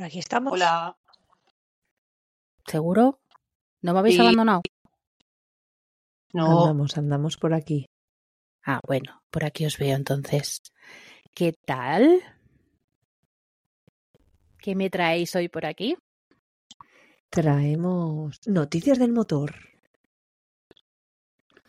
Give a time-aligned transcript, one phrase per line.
[0.00, 0.54] Por aquí estamos.
[0.54, 0.96] Hola.
[2.66, 3.20] ¿Seguro?
[3.82, 4.22] ¿No me habéis Sí.
[4.22, 4.62] abandonado?
[6.32, 7.84] No, Andamos, andamos por aquí.
[8.64, 10.62] Ah, bueno, por aquí os veo entonces.
[11.34, 12.18] ¿Qué tal?
[14.56, 15.94] ¿Qué me traéis hoy por aquí?
[17.28, 19.54] Traemos noticias del motor.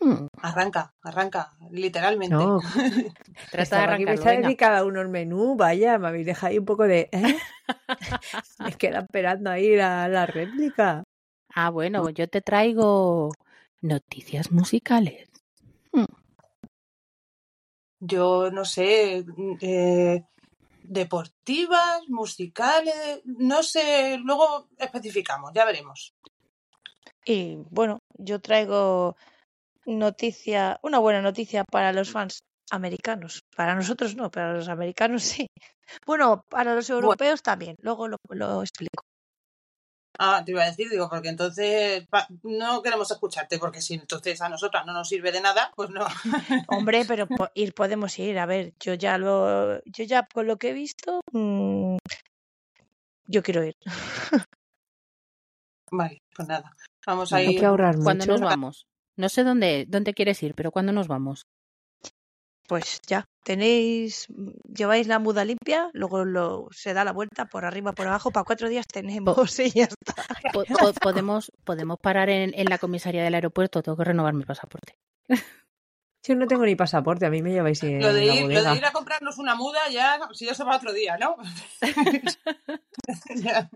[0.02, 2.34] Hmm, arranca, arranca, literalmente.
[2.34, 2.58] No,
[3.50, 4.48] trata de estaba aquí arrancarlo, pensando venga.
[4.50, 5.54] en cada uno el menú.
[5.56, 7.08] Vaya, me habéis dejado ahí un poco de.
[7.12, 7.38] ¿eh?
[8.58, 11.04] Me queda esperando ahí la, la réplica.
[11.54, 13.30] Ah, bueno, yo te traigo
[13.80, 15.28] noticias musicales.
[15.92, 16.04] Hmm,
[18.00, 19.24] Yo no sé,
[19.60, 20.22] eh,
[20.82, 26.14] deportivas, musicales, no sé, luego especificamos, ya veremos.
[27.24, 29.16] Y bueno, yo traigo
[29.86, 33.42] noticia, una buena noticia para los fans americanos.
[33.56, 35.46] Para nosotros no, para los americanos sí.
[36.06, 37.76] Bueno, para los europeos también.
[37.80, 39.02] Luego lo, lo explico.
[40.18, 44.40] Ah, te iba a decir, digo, porque entonces pa- no queremos escucharte, porque si entonces
[44.42, 46.06] a nosotras no nos sirve de nada, pues no.
[46.68, 48.38] Hombre, pero po- ir podemos ir.
[48.38, 51.96] A ver, yo ya lo, yo ya con lo que he visto, mm,
[53.26, 53.74] yo quiero ir.
[55.90, 56.72] Vale, pues nada.
[57.06, 57.60] Vamos a Hay ir.
[57.60, 58.32] que ahorrar ¿Cuándo mucho.
[58.38, 58.86] nos vamos?
[59.16, 61.46] No sé dónde, dónde quieres ir, pero ¿cuándo nos vamos?
[62.68, 64.26] Pues ya, tenéis,
[64.64, 68.44] lleváis la muda limpia, luego lo, se da la vuelta por arriba, por abajo, para
[68.44, 70.14] cuatro días tenemos y ya está.
[70.52, 74.44] Po- po- podemos, podemos parar en, en la comisaría del aeropuerto, tengo que renovar mi
[74.44, 74.94] pasaporte.
[76.24, 78.62] Yo no tengo ni pasaporte, a mí me lleváis en Lo de, la ir, lo
[78.62, 81.34] de ir a comprarnos una muda ya, si ya se va otro día, ¿no?
[83.34, 83.68] Ya.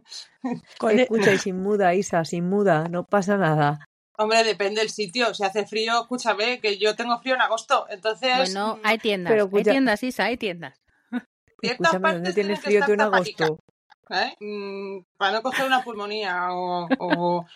[0.79, 3.85] Con Escucha, y sin muda, Isa, sin muda, no pasa nada.
[4.19, 5.35] Hombre, depende del sitio.
[5.35, 7.87] Si hace frío, escúchame, que yo tengo frío en agosto.
[7.91, 10.81] Entonces, Bueno, mm, hay tiendas, Pero hay escucha- tiendas, Isa, hay tiendas.
[11.61, 13.59] ciertas Escúchame, ¿dónde tienes frío tú en agosto?
[14.11, 14.35] ¿eh?
[14.41, 17.47] Mm, para no coger una pulmonía o, o,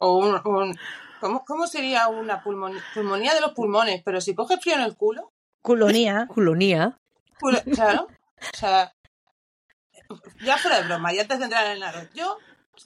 [0.00, 0.78] o un, un-
[1.20, 2.82] ¿cómo, ¿Cómo sería una pulmonía?
[2.94, 5.30] Pulmonía de los pulmones, pero si coges frío en el culo,
[5.62, 6.26] culonía.
[6.34, 6.98] Culonía.
[7.40, 8.92] culo- claro, o sea,
[10.44, 12.08] ya fuera de broma, ya te centras en el arroz.
[12.14, 12.36] Yo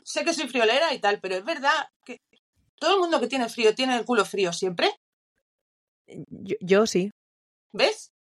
[0.05, 2.21] sé que soy friolera y tal, pero es verdad que
[2.79, 4.91] todo el mundo que tiene frío tiene el culo frío siempre,
[6.07, 7.11] Yo, yo sí.
[7.73, 8.13] ¿ves?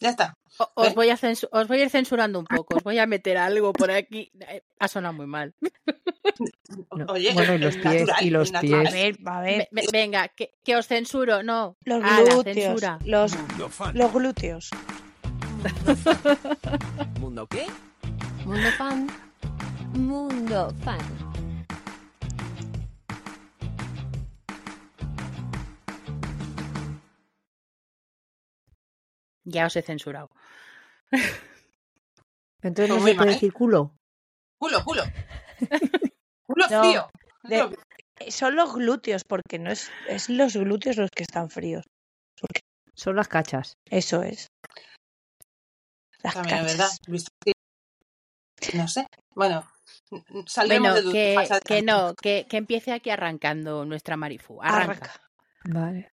[0.00, 0.34] Ya está.
[0.58, 1.18] O- Os voy, a
[1.50, 4.30] os voy a ir censurando un poco, os voy a meter algo por aquí.
[4.78, 5.54] Ha sonado muy mal.
[6.94, 7.06] No.
[7.08, 8.72] Oye, Bueno, y los pies, natural, y los A pies.
[8.72, 8.92] natural.
[8.94, 11.76] ver, a ver, Ve- ve- venga, que, que os censuro, no.
[11.84, 12.98] los A la glúteos, censura.
[13.04, 13.32] los,
[13.94, 14.70] los glúteos.
[17.18, 17.66] ¿Mundo qué?
[18.44, 19.08] Mundo fan.
[19.94, 20.98] Mundo fan.
[29.48, 30.28] Ya os he censurado.
[32.62, 33.28] Entonces Pues no se puede mal.
[33.28, 33.94] decir culo.
[34.58, 35.02] Culo, culo.
[36.46, 37.10] Culo No, frío.
[37.44, 37.76] de-
[38.20, 41.84] Eh, Son los glúteos, porque no es, es los glúteos los que están fríos.
[42.40, 42.60] Porque
[42.94, 43.74] Son las cachas.
[43.90, 44.48] eso es.
[46.22, 46.98] Las También cachas.
[47.06, 47.54] verdad.
[48.74, 49.06] No sé.
[49.34, 49.64] Bueno,
[50.66, 54.60] Bueno, de que, que no, que, que empiece aquí arrancando nuestra Marifu.
[54.60, 54.92] Arranca.
[55.06, 55.20] Arranca.
[55.64, 56.10] Vale.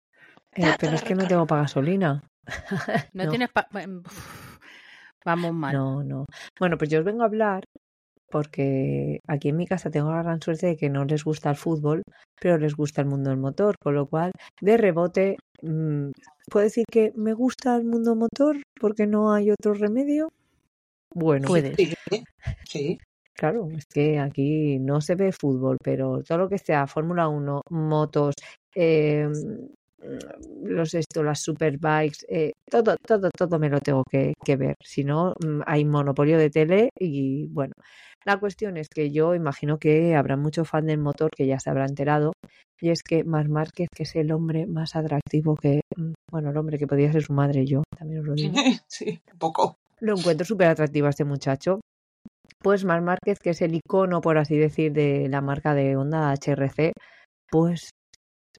[0.51, 2.21] Eh, pero es que no tengo para gasolina.
[3.13, 3.29] No, No.
[3.29, 3.49] tienes.
[3.51, 3.67] pa-
[5.25, 5.73] Vamos mal.
[5.73, 6.25] No, no.
[6.59, 7.63] Bueno, pues yo os vengo a hablar
[8.29, 11.55] porque aquí en mi casa tengo la gran suerte de que no les gusta el
[11.55, 12.01] fútbol,
[12.39, 16.09] pero les gusta el mundo del motor, con lo cual, de rebote, mm,
[16.51, 20.29] puedo decir que me gusta el mundo motor porque no hay otro remedio.
[21.13, 21.75] Bueno, Puedes.
[21.77, 21.93] Sí,
[22.65, 22.97] sí.
[23.33, 27.61] claro, es que aquí no se ve fútbol, pero todo lo que sea Fórmula 1,
[27.69, 28.33] motos,
[28.75, 29.29] eh,
[30.63, 34.75] los esto, las superbikes, eh, todo, todo, todo me lo tengo que, que ver.
[34.83, 37.73] Si no, mm, hay monopolio de tele y bueno.
[38.25, 41.69] La cuestión es que yo imagino que habrá mucho fan del motor que ya se
[41.69, 42.33] habrá enterado.
[42.81, 46.57] Y es que Mar Márquez, que es el hombre más atractivo que, mm, bueno, el
[46.57, 48.53] hombre que podía ser su madre, yo también os lo digo.
[48.87, 49.77] Sí, un poco.
[49.99, 51.79] Lo encuentro súper atractivo a este muchacho.
[52.59, 56.33] Pues Mar Márquez, que es el icono, por así decir, de la marca de Honda
[56.33, 56.93] HRC,
[57.49, 57.91] pues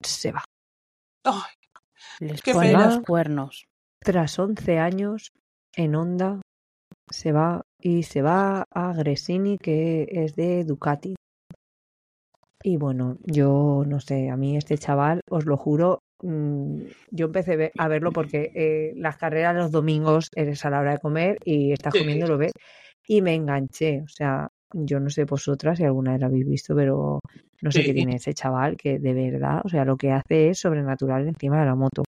[0.00, 0.44] se va.
[1.26, 1.52] Ay,
[2.20, 2.84] Les Qué ponen pena.
[2.86, 3.66] los cuernos.
[4.02, 5.32] Tras 11 años
[5.74, 6.40] en Honda,
[7.10, 11.14] se va y se va a Gresini, que es de Ducati.
[12.62, 16.80] Y bueno, yo no sé, a mí este chaval, os lo juro, mm,
[17.10, 20.98] yo empecé a verlo porque eh, las carreras los domingos eres a la hora de
[20.98, 22.00] comer y estás Sí.
[22.00, 22.52] comiendo y lo ves.
[23.06, 26.74] Y me enganché, o sea, yo no sé vosotras si alguna vez lo habéis visto,
[26.74, 27.20] pero
[27.62, 30.58] no sé qué tiene ese chaval que de verdad, o sea, lo que hace es
[30.58, 32.04] sobrenatural encima de la moto.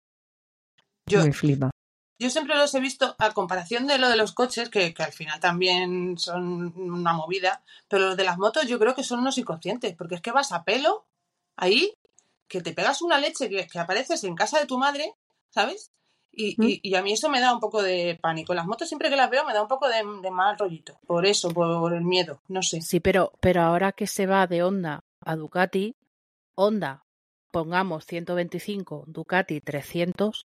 [1.06, 1.71] Yo, Me flipa.
[2.19, 5.12] yo siempre los he visto a comparación de lo de los coches, que, que al
[5.12, 9.37] final también son una movida, pero los de las motos yo creo que son unos
[9.37, 11.05] inconscientes, porque es que vas a pelo
[11.56, 11.93] ahí,
[12.49, 15.15] que te pegas una leche que, que apareces en casa de tu madre,
[15.51, 15.91] ¿sabes?
[16.36, 16.64] Y, ¿Mm?
[16.69, 18.54] y- y a mí eso me da un poco de pánico.
[18.54, 20.98] Las motos siempre que las veo me da un poco de, de mal rollito.
[21.06, 22.81] Por eso, por el miedo, no sé.
[22.81, 25.94] Sí, pero, pero ahora que se va de Honda a Ducati,
[26.56, 27.04] Honda,
[27.50, 30.46] pongamos 125, Ducati 300,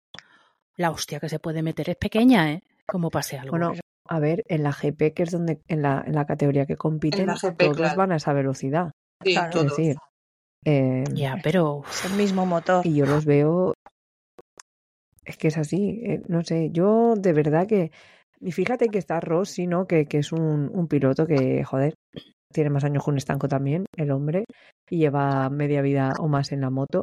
[0.77, 2.63] la hostia que se puede meter es pequeña, ¿eh?
[2.87, 3.51] Como pase algo.
[3.51, 3.73] Bueno,
[4.09, 7.27] a ver, en la GP, que es donde, en la, en la categoría que compiten,
[7.27, 7.97] la GP, todos claro.
[7.97, 8.93] van a esa velocidad.
[9.23, 9.51] Sí, Claro.
[9.51, 9.77] Todos.
[9.77, 9.97] decir,
[10.65, 12.87] eh, ya, pero Es el mismo motor.
[12.87, 13.75] y yo los veo,
[15.25, 17.91] es que es así, eh, no sé, yo de verdad que,
[18.41, 19.87] y fíjate que está Rossi, ¿no?
[19.87, 21.95] Que, que es un, un piloto que, joder,
[22.53, 24.45] tiene más años que un estanco también, el hombre,
[24.91, 27.03] y lleva media vida o más en la moto,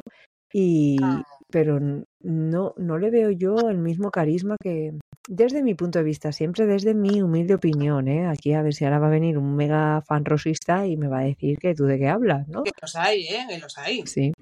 [0.52, 4.92] y, pero n- no, no le veo yo el mismo carisma que,
[5.28, 8.26] desde mi punto de vista, siempre desde mi humilde opinión, ¿eh?
[8.26, 11.20] Aquí a ver si ahora va a venir un mega fan rosista y me va
[11.20, 12.64] a decir que tú de qué hablas, ¿no?
[12.64, 13.46] Que los hay, ¿eh?
[13.48, 14.02] Que los hay.
[14.06, 14.32] Sí,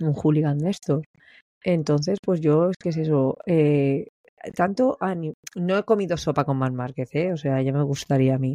[0.00, 1.02] un hooligan de estos.
[1.64, 3.36] Entonces, pues yo es que es eso.
[3.46, 4.06] eh,
[4.54, 7.32] tanto a no he comido sopa con Marc Márquez, ¿eh?
[7.32, 8.54] O sea, ya me gustaría a mí.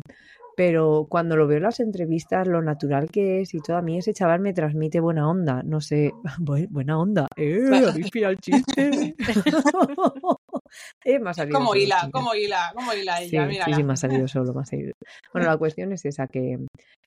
[0.56, 3.98] Pero cuando lo veo en las entrevistas, lo natural que es y todo, a mí
[3.98, 5.64] ese chaval me transmite buena onda.
[5.64, 7.28] No sé, bu- buena onda.
[7.38, 7.82] ¿Eh?
[7.88, 9.16] ¿Habéis pillado el chiste?
[11.06, 13.76] eh, me ha salido Como hila, como hila, como hila Sí, ella, sí, mírala.
[13.78, 14.92] sí, me ha salido solo, me ha salido.
[15.34, 16.58] Bueno, la cuestión es esa, que,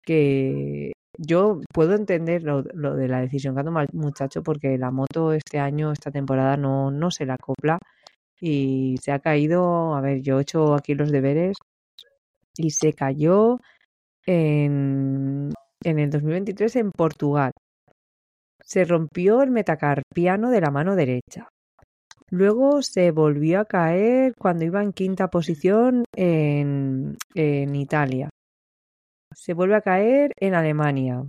[0.05, 4.91] que yo puedo entender lo, de la decisión que ha tomado el muchacho porque la
[4.91, 7.79] moto este año, esta temporada, no, no se la acopla
[8.41, 11.57] y se ha caído, a ver, yo he hecho aquí los deberes
[12.57, 13.61] y se cayó
[14.27, 15.53] en,
[15.85, 17.53] en el 2023 en Portugal.
[18.65, 21.49] Se rompió el metacarpiano de la mano derecha.
[22.31, 28.31] Luego se volvió a caer cuando iba en quinta posición en, en Italia.
[29.35, 31.25] Se vuelve a caer en Alemania,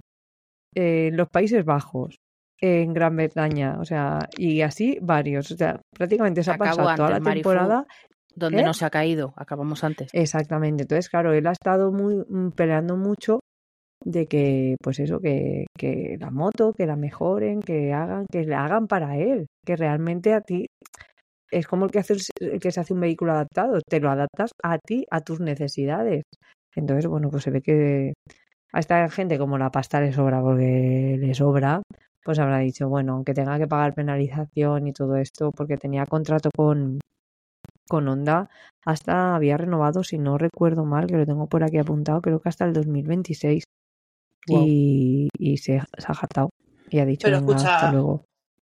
[0.76, 2.18] en los Países Bajos,
[2.60, 5.52] en Gran Bretaña, o sea, y así varios.
[5.52, 7.86] O sea, prácticamente se ha pasado toda la temporada
[8.36, 8.64] donde ¿Eh?
[8.64, 10.10] no se ha caído, acabamos antes.
[10.14, 10.84] Exactamente.
[10.84, 13.40] Entonces, claro, él ha estado muy mm, peleando mucho
[14.04, 18.66] de que, pues eso, que, que la moto, que la mejoren, que hagan, que la
[18.66, 20.66] hagan para él, que realmente a ti
[21.52, 24.52] es como el que hace el que se hace un vehículo adaptado, te lo adaptas
[24.64, 26.24] a ti, a tus necesidades.
[26.76, 28.14] Entonces, bueno, pues se ve que
[28.72, 31.82] a esta gente como la pasta le sobra porque le sobra,
[32.24, 36.50] pues habrá dicho, bueno, aunque tenga que pagar penalización y todo esto, porque tenía contrato
[36.56, 37.00] con,
[37.88, 38.50] con Honda,
[38.86, 42.50] hasta había renovado, si no recuerdo mal, que lo tengo por aquí apuntado, creo que
[42.50, 43.64] hasta el 2026.
[44.48, 44.66] Guau.
[44.68, 46.50] Y, y se, se ha jatado.
[46.90, 48.26] Y ha dicho, Pero venga, escucha, hasta luego.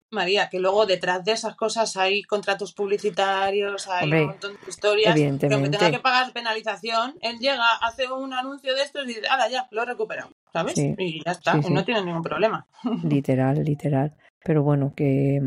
[0.09, 4.69] María, que luego detrás de esas cosas hay contratos publicitarios, hay Hombre, un montón de
[4.69, 5.15] historias.
[5.15, 9.27] Que aunque tenga que pagar penalización, él llega, hace un anuncio de estos y dice,
[9.29, 9.67] ¡hala, ya!
[9.71, 10.31] Lo he recuperado.
[10.53, 10.75] ¿Sabes?
[10.75, 11.73] Sí, Y ya está, sí, sí.
[11.73, 12.65] no tiene ningún problema.
[13.03, 14.15] Literal, literal.
[14.43, 15.41] Pero bueno, que,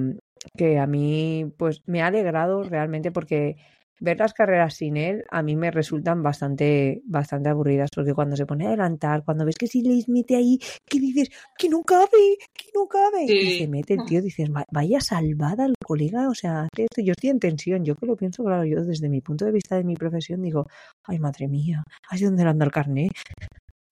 [0.56, 3.56] que a mí pues me ha alegrado realmente porque
[4.00, 8.46] ver las carreras sin él a mí me resultan bastante, bastante aburridas porque cuando se
[8.46, 11.28] pone a adelantar, cuando ves que si le mete ahí, que dices,
[11.58, 15.66] que no cabe, que no cabe, y se mete el tío, dices, "Va- vaya salvada
[15.66, 18.64] el colega, o sea, hace esto, yo estoy en tensión, yo que lo pienso, claro,
[18.64, 20.66] yo desde mi punto de vista de mi profesión digo,
[21.04, 23.10] ay madre mía, ¿has dónde le anda el carné?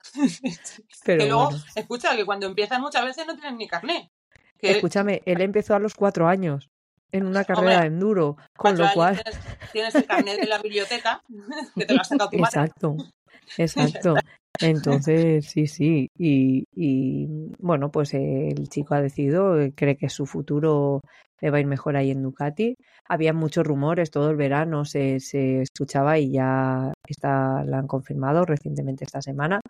[1.05, 1.65] Pero que luego, bueno.
[1.75, 4.11] escucha, que cuando empiezan muchas veces no tienen ni carné.
[4.59, 6.69] Que Escúchame, él empezó a los cuatro años
[7.13, 9.41] en una carrera Hombre, de enduro, con lo cual, tienes,
[9.73, 11.23] tienes el carnet de la biblioteca,
[11.77, 12.61] que te lo has sacado tu madre.
[12.61, 12.97] exacto,
[13.59, 14.15] exacto.
[14.61, 17.27] Entonces, sí, sí, y, y
[17.59, 21.01] bueno, pues el chico ha decidido, cree que su futuro
[21.41, 22.77] le va a ir mejor ahí en Ducati.
[23.09, 28.45] Había muchos rumores, todo el verano se, se escuchaba y ya está, la han confirmado
[28.45, 29.61] recientemente esta semana.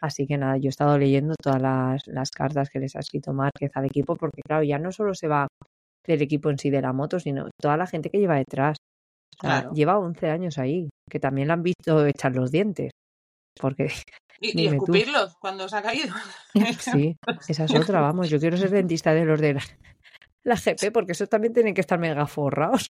[0.00, 3.32] Así que nada, yo he estado leyendo todas las, las cartas que les ha escrito
[3.32, 5.46] Márquez al equipo, porque claro, ya no solo se va
[6.06, 8.76] del equipo en sí de la moto, sino toda la gente que lleva detrás.
[9.74, 12.92] Lleva 11 años ahí, que también la han visto echar los dientes.
[13.60, 13.88] Porque
[14.40, 14.84] Y, y Dime tú.
[14.84, 16.14] escupirlos cuando se ha caído.
[16.80, 17.16] sí,
[17.48, 18.28] esa es otra, vamos.
[18.28, 19.62] Yo quiero ser dentista de los de la,
[20.44, 22.86] la GP, porque esos también tienen que estar mega forrados.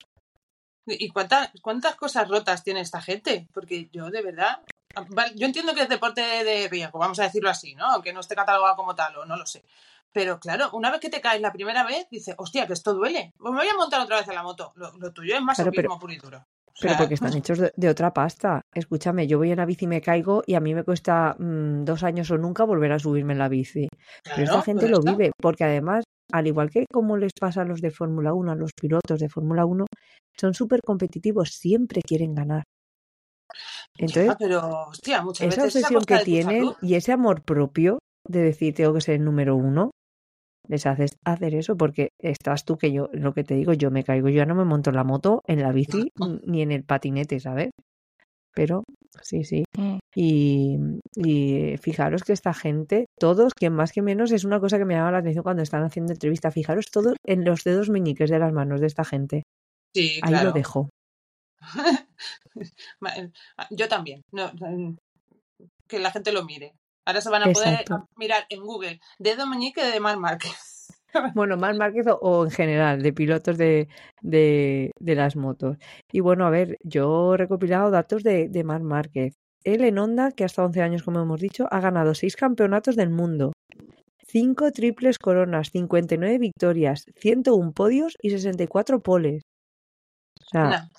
[0.86, 3.48] ¿Y cuántas, cuántas cosas rotas tiene esta gente?
[3.54, 4.62] Porque yo, de verdad,
[5.36, 8.02] yo entiendo que es deporte de riesgo, vamos a decirlo así, ¿no?
[8.02, 9.64] Que no esté catalogado como tal o no lo sé.
[10.12, 13.32] Pero claro, una vez que te caes la primera vez, dices, hostia, que esto duele.
[13.38, 14.72] Pues me voy a montar otra vez en la moto.
[14.76, 16.38] Lo, lo tuyo es más Claro, pero- puro y duro.
[16.66, 18.62] O Pero porque están hechos de, de otra pasta.
[18.74, 21.84] Escúchame, yo voy en la bici y me caigo y a mí me cuesta mm,
[21.84, 23.88] dos años o nunca volver a subirme en la bici.
[24.24, 25.12] Pero esta gente pues lo está.
[25.12, 28.56] vive, porque además, al igual que como les pasa a los de Fórmula 1, a
[28.56, 29.86] los pilotos de Fórmula 1,
[30.40, 32.64] son súper competitivos, siempre quieren ganar.
[33.98, 38.42] Entonces, Ya, pero, hostia, muchas esa veces obsesión que tienen y ese amor propio de
[38.42, 39.92] decir tengo que ser el número uno,
[40.70, 44.04] les haces hacer eso porque estás tú que yo, lo que te digo, yo me
[44.04, 46.12] caigo, yo ya no me monto en la moto, en la bici,
[46.46, 47.72] ni en el patinete, ¿sabes?
[48.54, 48.84] Pero
[49.22, 49.64] sí, sí.
[49.78, 49.98] Mm.
[50.16, 50.78] Y,
[51.16, 54.94] y fijaros que esta gente, todos, quien más que menos, es una cosa que me
[54.94, 56.52] llama la atención cuando están haciendo entrevista.
[56.52, 59.44] Fijaros todos en los dedos meñiques de las manos de esta gente.
[59.94, 60.90] Sí, Ahí lo dejo.
[63.16, 63.32] Eh,
[63.70, 64.24] Yo también.
[64.32, 64.96] No, no,
[65.88, 66.74] que la gente lo mire.
[67.10, 67.86] Ahora se van a poder
[68.18, 70.54] mirar en Google dedo meñique de Mar Márquez.
[71.34, 73.88] Bueno, Marc Márquez o, o en general, de pilotos de,
[74.22, 75.78] de, de las motos.
[76.12, 79.34] Y bueno, a ver, yo he recopilado datos de, de Marc Márquez.
[79.64, 83.10] Él en Honda, que hasta 11 años, como hemos dicho, ha ganado 6 campeonatos del
[83.10, 83.54] mundo,
[84.28, 89.42] 5 triples coronas, 59 victorias, 101 podios y 64 poles.
[90.42, 90.90] O sea,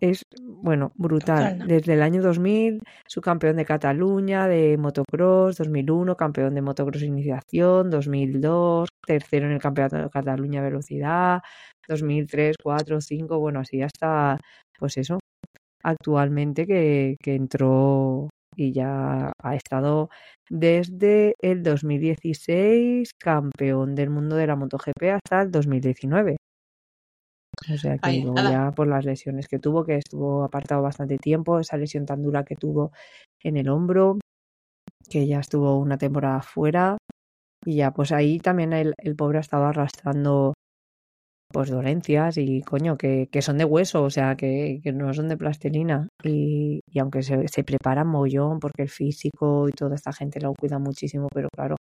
[0.00, 1.52] es, bueno, brutal.
[1.52, 1.66] Total, ¿no?
[1.66, 8.88] Desde el año 2000, subcampeón de Cataluña, de motocross, 2001, campeón de motocross iniciación, 2002,
[9.06, 11.40] tercero en el campeonato de Cataluña velocidad,
[11.88, 14.38] 2003, 4, 5, bueno, así hasta,
[14.78, 15.18] pues eso,
[15.82, 20.10] actualmente que, que entró y ya ha estado
[20.50, 26.36] desde el 2016 campeón del mundo de la MotoGP hasta el 2019.
[27.72, 31.58] O sea que Ahí, ya por las lesiones que tuvo, que estuvo apartado bastante tiempo,
[31.58, 32.92] esa lesión tan dura que tuvo
[33.42, 34.18] en el hombro,
[35.08, 36.98] que ya estuvo una temporada fuera,
[37.64, 40.54] y ya pues ahí también el, el pobre ha estado arrastrando
[41.52, 45.28] pues dolencias y coño, que, que son de hueso, o sea, que, que no son
[45.28, 46.08] de plastilina.
[46.22, 50.54] Y, y aunque se, se preparan mogollón, porque el físico y toda esta gente lo
[50.54, 51.76] cuida muchísimo, pero claro,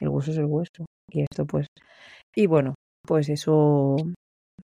[0.00, 0.86] el hueso es el hueso.
[1.10, 1.66] Y esto pues,
[2.36, 2.74] y bueno,
[3.06, 3.96] pues eso,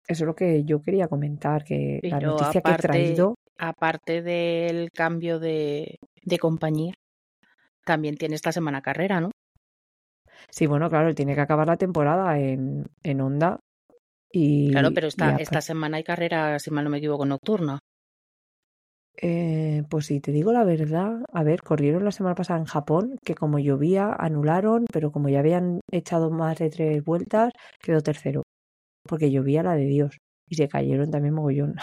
[0.08, 4.22] eso es lo que yo quería comentar, que la noticia que he aparte- traído, Aparte
[4.22, 6.94] del cambio de, de compañía,
[7.84, 9.30] también tiene esta semana carrera, ¿no?
[10.50, 13.58] sí, bueno, claro, él tiene que acabar la temporada en, en Honda.
[14.30, 17.78] Y, Claro, pero esta, aparte- esta semana hay carrera, si mal no me equivoco, nocturna.
[19.20, 23.16] Eh, pues si te digo la verdad, a ver, corrieron la semana pasada en Japón,
[23.24, 28.44] que como llovía, anularon, pero como ya habían echado más de tres vueltas, quedó tercero,
[29.08, 31.74] porque llovía la de Dios, y se cayeron también mogollón.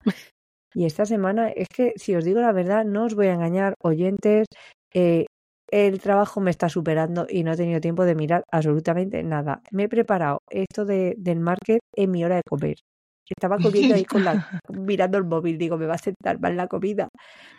[0.74, 3.74] y esta semana, es que si os digo la verdad, no os voy a engañar,
[3.82, 4.46] oyentes,
[4.92, 5.26] eh,
[5.70, 9.62] el trabajo me está superando y no he tenido tiempo de mirar absolutamente nada.
[9.70, 12.76] Me he preparado esto de, del market en mi hora de comer.
[13.28, 16.66] Estaba comiendo ahí con la, mirando el móvil, digo, me va a sentar mal la
[16.66, 17.08] comida.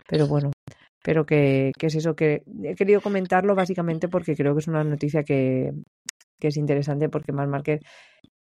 [0.05, 0.51] Pero bueno,
[1.01, 4.83] pero que, que es eso, que he querido comentarlo básicamente porque creo que es una
[4.83, 5.71] noticia que,
[6.41, 7.81] que es interesante porque Marc Márquez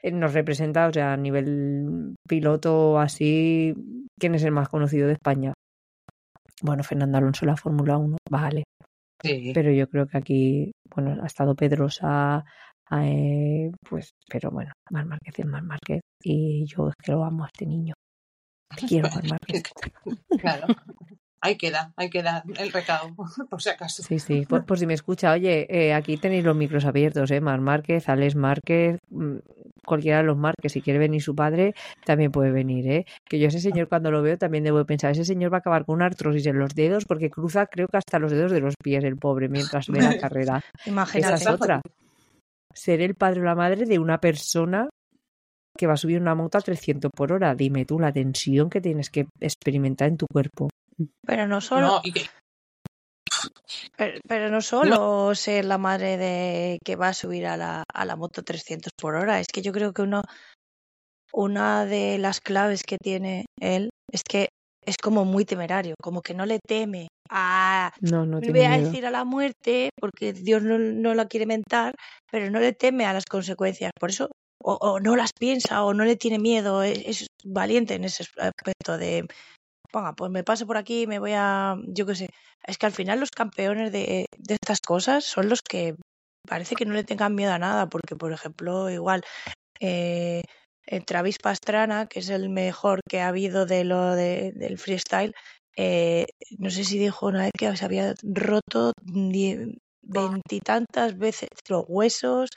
[0.00, 3.74] eh, nos representa, o sea, a nivel piloto así,
[4.18, 5.52] ¿quién es el más conocido de España?
[6.62, 8.64] Bueno, Fernando Alonso, la Fórmula 1, vale.
[9.22, 9.52] sí.
[9.52, 12.44] Pero yo creo que aquí, bueno, ha estado Pedrosa,
[12.90, 17.44] eh, pues, pero bueno, Marc Márquez es Marc Márquez y yo es que lo amo
[17.44, 17.94] a este niño.
[18.80, 19.62] Te quiero, Marc Márquez.
[20.40, 20.66] Claro.
[21.40, 23.14] Ahí queda, ahí queda el recado,
[23.50, 24.02] por si acaso.
[24.02, 27.40] Sí, sí, por, por si me escucha, oye, eh, aquí tenéis los micros abiertos, ¿eh?
[27.40, 29.36] Mar Márquez, Alex Márquez, mm,
[29.86, 33.06] cualquiera de los Márquez, si quiere venir su padre, también puede venir, ¿eh?
[33.24, 35.60] Que yo ese señor cuando lo veo también debo de pensar, ese señor va a
[35.60, 38.60] acabar con una artrosis en los dedos porque cruza creo que hasta los dedos de
[38.60, 40.60] los pies el pobre mientras ve la carrera.
[40.80, 41.34] Esa Imagínate.
[41.34, 41.80] es otra.
[42.74, 44.88] Ser el padre o la madre de una persona
[45.76, 47.54] que va a subir una moto a 300 por hora.
[47.54, 50.68] Dime tú la tensión que tienes que experimentar en tu cuerpo.
[51.26, 52.26] Pero no solo, No, y que
[53.96, 58.04] pero, pero no solo ser la madre de que va a subir a la, a
[58.04, 59.40] la moto 300 por hora.
[59.40, 60.22] Es que yo creo que uno,
[61.32, 64.48] una de las claves que tiene él es que
[64.84, 68.84] es como muy temerario, como que no le teme a No, no voy a miedo.
[68.86, 71.94] decir a la muerte porque Dios no, no la quiere mentar,
[72.30, 73.90] pero no le teme a las consecuencias.
[73.98, 74.30] Por eso,
[74.62, 76.82] o, o no las piensa o no le tiene miedo.
[76.82, 79.26] Es, es valiente en ese aspecto de,
[79.92, 82.28] ponga, pues me paso por aquí, me voy a, yo qué sé.
[82.66, 85.94] Es que al final los campeones de, de estas cosas son los que
[86.48, 89.22] parece que no le tengan miedo a nada, porque por ejemplo, igual,
[89.80, 90.42] eh,
[90.86, 95.34] eh, Travis Pastrana, que es el mejor que ha habido de lo de, del freestyle,
[95.76, 96.26] eh,
[96.58, 102.50] no sé si dijo una vez que se había roto die- veintitantas veces los huesos,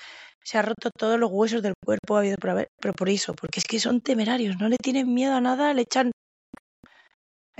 [0.44, 3.60] se ha roto todos los huesos del cuerpo habido por haber, pero por eso, porque
[3.60, 6.12] es que son temerarios, no le tienen miedo a nada, le echan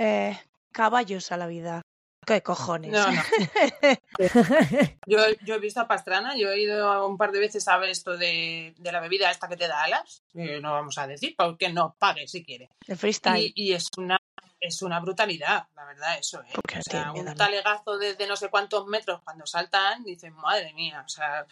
[0.02, 0.40] eh,
[0.72, 1.82] caballos a la vida.
[2.24, 2.92] ¿Qué cojones?
[2.92, 3.22] No, no.
[5.06, 7.90] Yo, yo he visto a Pastrana, yo he ido un par de veces a ver
[7.90, 11.70] esto de, de la bebida esta que te da alas, no vamos a decir, porque
[11.70, 12.70] no pague si quiere.
[12.86, 13.52] El freestyle.
[13.56, 14.18] Y, y es una
[14.60, 16.52] es una brutalidad, la verdad, eso, ¿eh?
[16.54, 21.08] O sea, un talegazo desde no sé cuántos metros cuando saltan, dicen, madre mía, o
[21.08, 21.44] sea,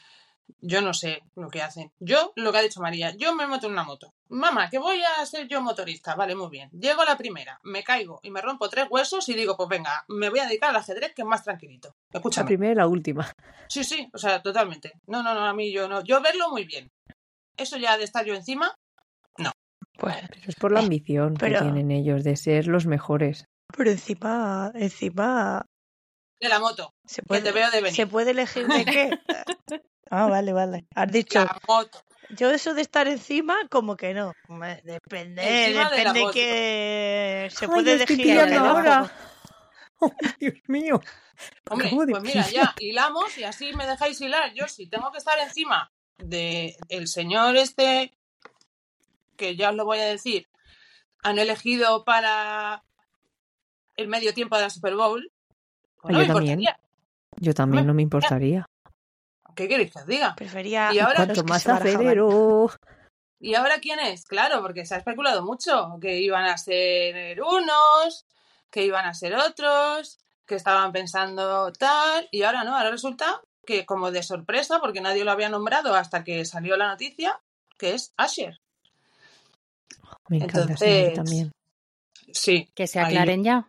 [0.61, 1.93] yo no sé lo que hacen.
[1.99, 4.13] Yo, lo que ha dicho María, yo me meto en una moto.
[4.29, 6.71] Mamá, que voy a ser yo motorista, vale, muy bien.
[6.73, 10.05] Llego a la primera, me caigo y me rompo tres huesos y digo, pues venga,
[10.09, 11.95] me voy a dedicar al ajedrez que es más tranquilito.
[12.13, 12.47] La Escúchame.
[12.47, 13.33] primera y la última.
[13.69, 14.93] Sí, sí, o sea, totalmente.
[15.07, 16.03] No, no, no, a mí yo no.
[16.05, 16.89] Yo verlo muy bien.
[17.57, 18.75] Eso ya de estar yo encima,
[19.99, 23.45] Pues, Pero es por la ambición pero- que tienen ellos de ser los mejores.
[23.77, 25.67] pero encima, encima
[26.41, 27.95] de la moto, se que puede, te veo de venir.
[27.95, 29.11] ¿se puede elegir de qué.
[30.11, 30.85] Ah, vale, vale.
[30.95, 32.03] Has dicho, La moto.
[32.31, 34.33] yo eso de estar encima, como que no.
[34.85, 36.33] Depende, Encima de depende moto.
[36.33, 37.97] que se Ay, puede
[38.55, 38.67] no.
[38.67, 39.13] ahora.
[40.03, 40.99] Oh, Dios mío.
[41.69, 44.55] Hombre, de pues mira, ya hilamos y así me dejáis hilar.
[44.55, 48.15] Yo si tengo que estar encima de el señor este,
[49.37, 50.49] que ya os lo voy a decir,
[51.23, 52.83] han elegido para
[53.97, 55.31] el medio tiempo de la Super Bowl.
[56.01, 56.61] pues Yo no me también.
[56.61, 56.81] importaría.
[57.37, 58.70] Yo también no me importaría.
[59.55, 60.35] ¿Qué queréis que os diga?
[60.37, 62.71] Prefería Y ahora los Cuanto más acelero.
[63.39, 64.27] ¿Y ahora quién es?
[64.27, 68.27] Claro, porque se ha especulado mucho, que iban a ser unos,
[68.71, 73.87] que iban a ser otros, que estaban pensando tal, y ahora no, ahora resulta que
[73.87, 77.41] como de sorpresa, porque nadie lo había nombrado hasta que salió la noticia,
[77.79, 78.61] que es Asher.
[80.29, 81.53] Me encanta Entonces, también.
[82.33, 82.71] Sí.
[82.75, 83.07] Que se ahí.
[83.07, 83.69] aclaren ya.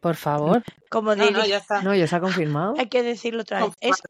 [0.00, 0.64] Por favor.
[0.90, 1.82] Como No, no, ya está.
[1.82, 2.74] No, ya se ha confirmado.
[2.76, 3.74] hay que decirlo otra vez.
[3.80, 4.02] Es,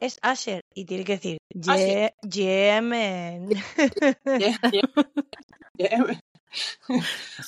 [0.00, 3.48] es Asher y tiene que decir Ye- Yemen.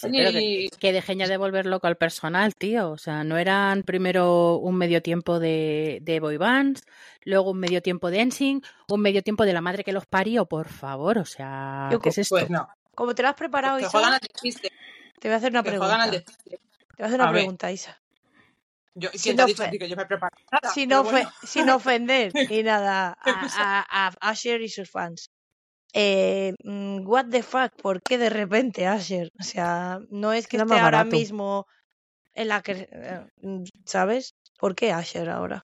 [0.03, 2.91] Oye, que, y- que dejen ya de volver loco al personal, tío.
[2.91, 6.83] O sea, no eran primero un medio tiempo de, de boy bands,
[7.25, 10.47] luego un medio tiempo de Ensing, un medio tiempo de la madre que los parió,
[10.47, 11.19] por favor.
[11.19, 12.37] O sea, Yo ¿qué es esto?
[12.37, 13.91] Pues no, Como te lo has preparado, Isa,
[15.19, 16.11] te voy a hacer una pregunta.
[16.11, 16.23] Te
[16.99, 17.41] voy a hacer una A ver.
[17.43, 18.00] pregunta, Isa.
[20.75, 21.33] Sin, pero ofe- bueno.
[21.43, 23.31] sin ofender y nada a,
[23.91, 25.31] a, a Asher y sus fans.
[25.93, 29.31] Eh, mm, what the fuck, ¿por qué de repente Asher?
[29.41, 31.67] O sea, no es que Era esté ahora mismo
[32.35, 33.25] en la que, eh,
[33.87, 34.35] ¿sabes?
[34.59, 35.63] ¿Por qué Asher ahora?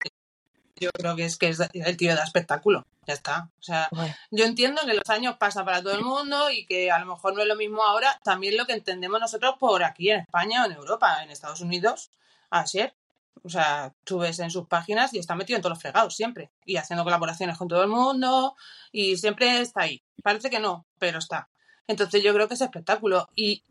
[0.79, 2.85] Yo creo que es que es el tío da espectáculo.
[3.07, 3.51] Ya está.
[3.59, 6.91] O sea, Bueno, yo entiendo que los años pasan para todo el mundo y que
[6.91, 8.21] a lo mejor no es lo mismo ahora.
[8.25, 12.11] También lo que entendemos nosotros por aquí en España o en Europa, en Estados Unidos,
[12.51, 12.95] Asher.
[13.43, 16.51] O sea, tú ves en sus páginas y está metido en todos los fregados siempre.
[16.65, 18.57] Y haciendo colaboraciones con todo el mundo
[18.93, 20.03] y siempre está ahí.
[20.23, 21.49] Parece que no, pero está.
[21.87, 23.29] Entonces yo creo que es espectáculo.
[23.35, 23.63] Y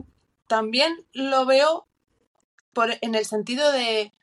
[0.47, 1.87] también lo veo
[2.73, 4.13] por, en el sentido de,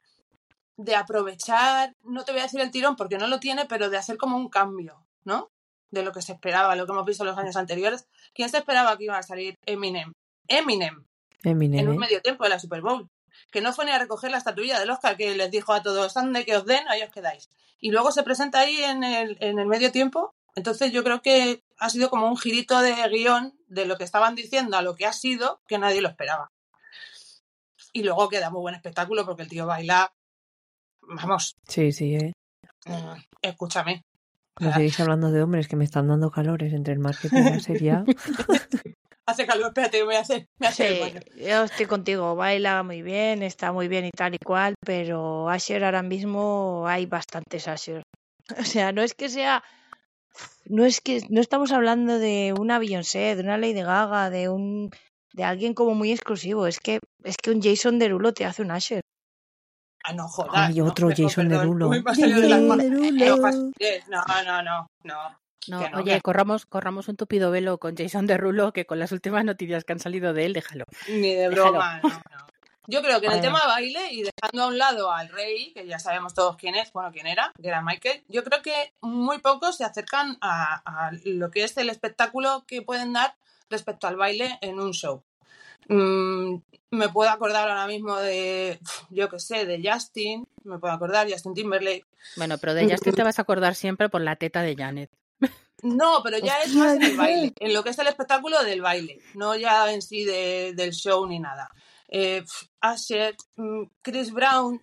[0.76, 3.98] de aprovechar, no te voy a decir el tirón porque no lo tiene, pero de
[3.98, 5.50] hacer como un cambio, ¿no?
[5.90, 8.06] De lo que se esperaba, lo que hemos visto en los años anteriores.
[8.34, 10.12] ¿Quién se esperaba que iba a salir Eminem?
[10.48, 11.04] Eminem,
[11.42, 11.98] Eminem, en un ¿eh?
[11.98, 13.08] medio tiempo de la Super Bowl.
[13.50, 16.16] Que no fue ni a recoger la estatuilla del Oscar, que les dijo a todos,
[16.16, 17.48] ande que os den, ahí os quedáis.
[17.80, 20.34] Y luego se presenta ahí en el, en el medio tiempo.
[20.54, 24.34] Entonces yo creo que ha sido como un girito de guion de lo que estaban
[24.34, 26.50] diciendo a lo que ha sido, que nadie lo esperaba.
[27.92, 30.12] Y luego queda muy buen espectáculo porque el tío baila,
[31.02, 32.32] vamos, Sí, sí, ¿eh?
[32.86, 34.04] mm, escúchame.
[34.60, 37.60] No seguís hablando de hombres que me están dando calores entre el marketing y la
[37.60, 38.04] serie.
[39.26, 41.20] Hace calor, espérate, que voy a hacer, hacer el Sí, baño.
[41.36, 45.84] yo estoy contigo, baila muy bien, está muy bien y tal y cual, pero Asher
[45.84, 48.02] ahora mismo hay bastantes Asher.
[48.58, 49.62] O sea, no es que sea,
[50.66, 54.90] no es que, no estamos hablando de una Beyoncé, de una Lady Gaga, de un,
[55.32, 58.72] de alguien como muy exclusivo, es que, es que un Jason Derulo te hace un
[58.72, 59.02] Asher.
[60.04, 60.50] Ah, no jodas.
[60.54, 61.88] Ay, no, otro Jason perdón, Derulo.
[61.88, 62.84] me de manos.
[62.84, 63.36] Derulo.
[63.36, 65.80] No No, no, no, no.
[65.94, 69.92] Oye, corramos, corramos un tupido velo con Jason Derulo, que con las últimas noticias que
[69.92, 70.84] han salido de él, déjalo.
[71.08, 72.52] Ni de broma, no, no.
[72.88, 75.86] Yo creo que en el tema baile y dejando a un lado al rey, que
[75.86, 79.38] ya sabemos todos quién es, bueno, quién era, que era Michael, yo creo que muy
[79.38, 83.36] pocos se acercan a, a lo que es el espectáculo que pueden dar
[83.70, 85.22] respecto al baile en un show.
[85.88, 86.56] Mm,
[86.90, 91.54] me puedo acordar ahora mismo de, yo qué sé, de Justin, me puedo acordar, Justin
[91.54, 92.04] Timberlake.
[92.36, 95.10] Bueno, pero de Justin te vas a acordar siempre por la teta de Janet.
[95.82, 98.80] No, pero ya es más en el baile, en lo que es el espectáculo del
[98.80, 101.68] baile, no ya en sí de- del show ni nada.
[102.08, 102.44] Eh,
[102.80, 104.80] Asher, mm, Chris Brown,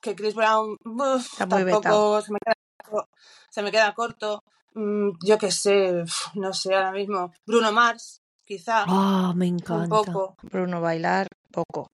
[0.00, 3.04] que Chris Brown uf, Está muy tampoco se me, queda,
[3.50, 4.42] se me queda corto.
[4.74, 7.32] Mm, yo qué sé, no sé ahora mismo.
[7.46, 10.12] Bruno Mars, quizá, Ah, me un encanta.
[10.12, 10.36] poco.
[10.42, 11.88] Bruno bailar, poco.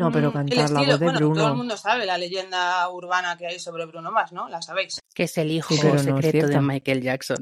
[0.00, 1.54] No, pero Mm, el cantar la voz de bueno, todo el Bruno.
[1.54, 4.48] mundo sabe la leyenda urbana que hay sobre Bruno Mars, ¿no?
[4.48, 4.98] La sabéis.
[5.14, 6.60] Que es el hijo no secreto de.
[6.60, 7.36] Michael Jackson.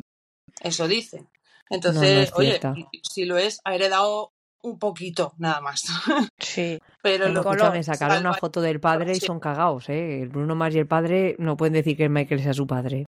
[0.61, 1.23] Eso dicen.
[1.71, 2.61] No, Entonces, no oye,
[3.03, 5.85] si lo es, ha heredado un poquito, nada más.
[6.41, 6.81] Sí.
[7.03, 10.23] Pero lo color, escúchame, sacaron una foto del padre y son cagados, ¿eh?
[10.23, 13.07] El Bruno Mars y el padre no pueden decir que Michael sea su padre.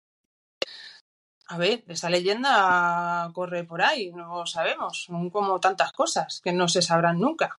[1.48, 5.04] A ver, esa leyenda corre por ahí, no lo sabemos.
[5.06, 7.56] Son como tantas cosas que no se sabrán nunca.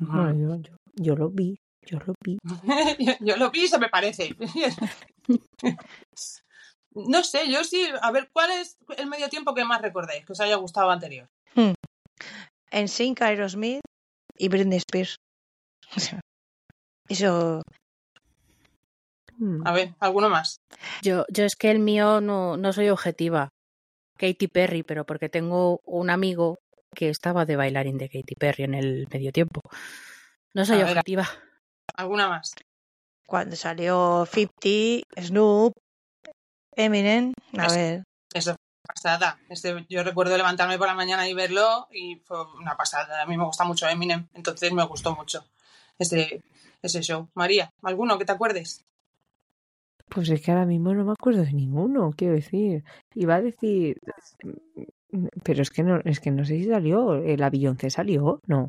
[0.00, 2.38] Yo, yo, yo lo vi, yo lo vi.
[2.98, 4.34] yo, yo lo vi y se me parece.
[6.94, 7.86] no sé, yo sí.
[8.00, 11.28] A ver, ¿cuál es el medio tiempo que más recordáis que os haya gustado anterior?
[12.70, 13.82] En Sync, Aerosmith
[14.38, 15.16] y Britney Spears.
[17.08, 17.62] Eso.
[19.36, 19.66] Mm.
[19.66, 20.60] A ver, ¿alguno más?
[21.02, 23.48] Yo, yo es que el mío no, no soy objetiva.
[24.16, 26.58] Katy Perry, pero porque tengo un amigo
[26.94, 29.62] que estaba de bailarín de Katy Perry en el medio tiempo.
[30.54, 31.28] No soy A ver, objetiva.
[31.96, 32.54] ¿Alguna más?
[33.26, 35.74] Cuando salió 50, Snoop,
[36.74, 37.32] Eminem.
[37.56, 37.74] A Eso.
[37.76, 38.02] ver.
[38.34, 39.38] Eso, pasada.
[39.48, 43.22] Este, yo recuerdo levantarme por la mañana y verlo y fue una pasada.
[43.22, 45.44] A mí me gusta mucho Eminem, entonces me gustó mucho
[45.98, 46.42] ese,
[46.82, 47.28] ese show.
[47.34, 48.84] María, ¿alguno que te acuerdes?
[50.10, 52.82] Pues es que ahora mismo no me acuerdo de ninguno, quiero decir.
[53.14, 53.96] Iba a decir,
[55.44, 57.14] pero es que no, es que no sé si salió.
[57.14, 58.40] ¿El Beyoncé salió?
[58.46, 58.68] No.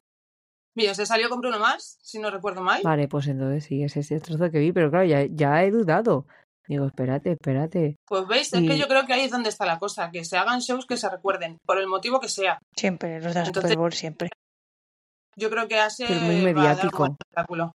[0.76, 2.82] Mira, se salió con Bruno Mars, si no recuerdo mal.
[2.84, 5.72] Vale, pues entonces sí, ese es el trozo que vi, pero claro, ya, ya he
[5.72, 6.28] dudado.
[6.68, 7.98] Digo, espérate, espérate.
[8.08, 10.38] Pues veis, es que yo creo que ahí es donde está la cosa, que se
[10.38, 12.60] hagan shows que se recuerden, por el motivo que sea.
[12.78, 14.30] Siempre, los de Super Bowl, siempre.
[15.36, 17.06] Yo creo que hace Pero muy va a dar un mediático.
[17.06, 17.72] espectáculo.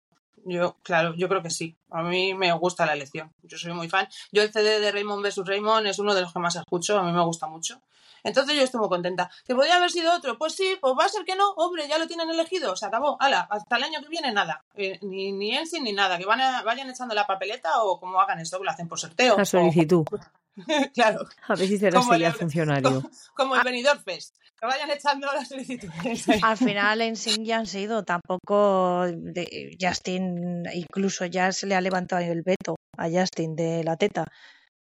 [0.47, 1.75] Yo, claro, yo creo que sí.
[1.89, 3.34] A mí me gusta la elección.
[3.43, 4.08] Yo soy muy fan.
[4.31, 5.41] Yo el CD de Raymond vs.
[5.45, 6.97] Raymond es uno de los que más escucho.
[6.99, 7.81] A mí me gusta mucho.
[8.23, 9.29] Entonces yo estoy muy contenta.
[9.45, 10.38] ¿Que podría haber sido otro?
[10.38, 11.49] Pues sí, pues va a ser que no.
[11.58, 12.75] Hombre, ya lo tienen elegido.
[12.75, 13.17] Se acabó.
[13.19, 14.63] Hala, hasta el año que viene nada.
[14.75, 16.17] Eh, ni, ni Ensign ni nada.
[16.17, 18.99] Que van a- vayan echando la papeleta o como hagan esto, que lo hacen por
[18.99, 19.38] sorteo.
[19.38, 20.05] La solicitud.
[20.12, 20.19] O-
[20.93, 23.03] claro, A ver si será el- funcionario.
[23.35, 24.35] como el Benidorm Fest.
[24.59, 26.25] Que vayan echando las solicitudes.
[26.43, 31.81] Al final en Sync ya han sido, tampoco de Justin, incluso ya se le ha
[31.81, 34.23] levantado el veto a Justin de la teta,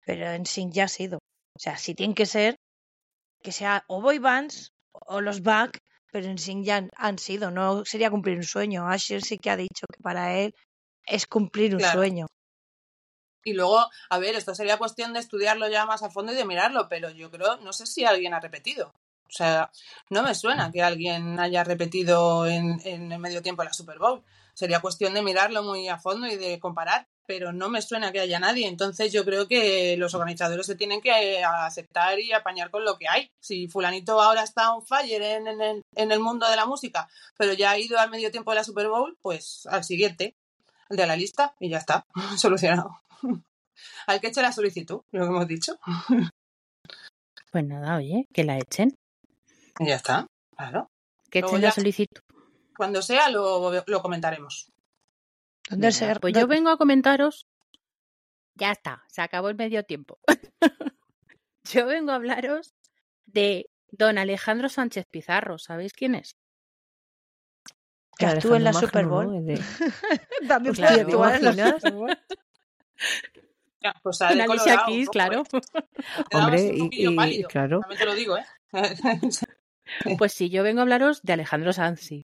[0.05, 1.19] pero en Sync ya ha sido.
[1.55, 2.55] O sea, si tienen que ser,
[3.41, 5.77] que sea o boy bands o los back,
[6.11, 8.85] pero en Sync ya han, han sido, no sería cumplir un sueño.
[8.89, 10.53] Asher sí que ha dicho que para él
[11.07, 11.99] es cumplir un Claro.
[11.99, 12.27] sueño.
[13.43, 16.45] Y luego, a ver, esto sería cuestión de estudiarlo ya más a fondo y de
[16.45, 18.93] mirarlo, pero yo creo, no sé si alguien ha repetido.
[19.31, 19.71] O sea,
[20.09, 24.23] no me suena que alguien haya repetido en, en el medio tiempo la Super Bowl.
[24.53, 28.19] Sería cuestión de mirarlo muy a fondo y de comparar, pero no me suena que
[28.19, 28.67] haya nadie.
[28.67, 32.97] Entonces yo creo que los organizadores se tienen que eh, aceptar y apañar con lo
[32.97, 33.31] que hay.
[33.39, 37.07] Si fulanito ahora está on fire en, en el, en el mundo de la música,
[37.37, 40.35] pero ya ha ido al medio tiempo de la Super Bowl, pues al siguiente,
[40.89, 42.05] el de la lista, y ya está,
[42.37, 43.01] solucionado.
[44.07, 45.77] Al que eche la solicitud, lo que hemos dicho.
[47.51, 48.95] Pues nada, oye, que la echen.
[49.79, 50.89] Y ya está, claro.
[51.29, 52.21] Que echen ya- la solicitud.
[52.77, 54.71] Cuando sea lo, lo comentaremos.
[55.69, 57.45] ¿Dónde Venga, se- Pues yo vengo a comentaros.
[58.55, 60.17] Ya está, se acabó el medio tiempo.
[61.65, 62.73] yo vengo a hablaros
[63.25, 65.57] de don Alejandro Sánchez Pizarro.
[65.57, 66.37] ¿Sabéis quién es?
[68.17, 69.25] que actúe en la Super Bowl?
[69.27, 69.39] ¿no?
[69.39, 70.93] Es de- También Claro.
[70.93, 71.81] puede ¿te actuar en la imaginas?
[71.81, 72.17] Super Bowl.
[74.03, 75.43] Pues En Alicia Keys, claro.
[76.33, 78.45] Hombre, y, claro, También te lo digo, ¿eh?
[80.17, 82.25] Pues sí, yo vengo a hablaros de Alejandro Sanzi.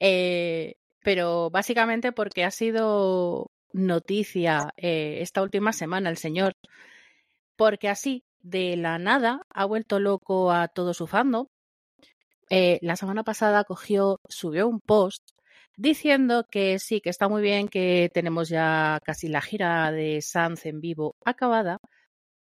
[0.00, 6.54] Eh, pero básicamente porque ha sido noticia eh, esta última semana el señor.
[7.56, 11.48] Porque así, de la nada, ha vuelto loco a todo su fandom.
[12.48, 15.22] Eh, la semana pasada cogió, subió un post
[15.76, 20.66] diciendo que sí, que está muy bien, que tenemos ya casi la gira de Sanz
[20.66, 21.78] en vivo acabada,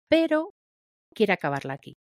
[0.08, 0.54] pero
[1.14, 1.96] quiere acabarla aquí.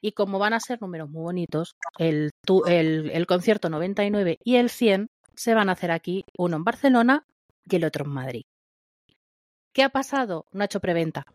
[0.00, 2.30] Y como van a ser números muy bonitos, el,
[2.66, 7.26] el, el concierto 99 y el 100 se van a hacer aquí, uno en Barcelona
[7.64, 8.44] y el otro en Madrid.
[9.72, 10.46] ¿Qué ha pasado?
[10.52, 11.26] No ha hecho preventa.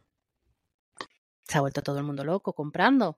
[1.43, 3.17] Se ha vuelto todo el mundo loco comprando.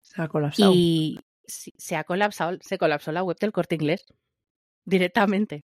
[0.00, 0.72] se ha colapsado.
[0.74, 4.06] Y se ha colapsado, se colapsó la web del corte inglés
[4.84, 5.62] directamente.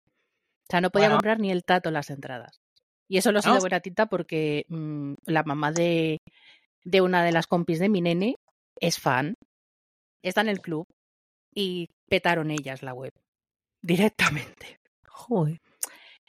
[0.69, 1.19] O sea, no podía Bueno.
[1.19, 2.61] comprar ni el tato las entradas.
[3.09, 6.19] Y eso lo sé de buena tinta porque mm, la mamá de,
[6.85, 8.37] de una de las compis de mi nene
[8.81, 9.35] es fan,
[10.23, 10.87] está en el club
[11.55, 13.13] y petaron ellas la web
[13.83, 14.79] directamente.
[15.07, 15.59] Joder.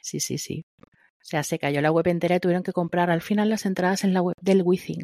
[0.02, 0.62] Sí, sí, sí.
[0.82, 4.04] O sea, se cayó la web entera y tuvieron que comprar al final las entradas
[4.04, 5.00] en la web del Withing.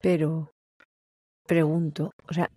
[0.00, 0.52] Pero,
[1.46, 2.50] pregunto, o sea,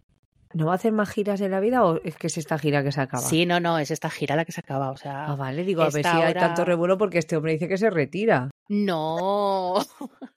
[0.54, 2.84] ¿no va a hacer más giras en la vida o es que es esta gira
[2.84, 3.24] que se acaba?
[3.24, 4.92] Sí, no, no, es esta gira la que se acaba.
[4.92, 7.68] O sea, Ah, vale, digo, a ver si hay tanto revuelo porque este hombre dice
[7.68, 8.50] que se retira.
[8.68, 9.76] No,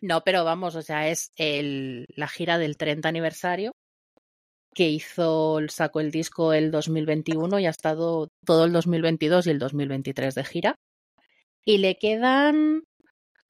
[0.00, 3.72] no, pero vamos, o sea, es el, la gira del 30 aniversario
[4.74, 9.58] que hizo, sacó el disco el 2021 y ha estado todo el 2022 y el
[9.58, 10.74] 2023 de gira.
[11.64, 12.84] Y le quedan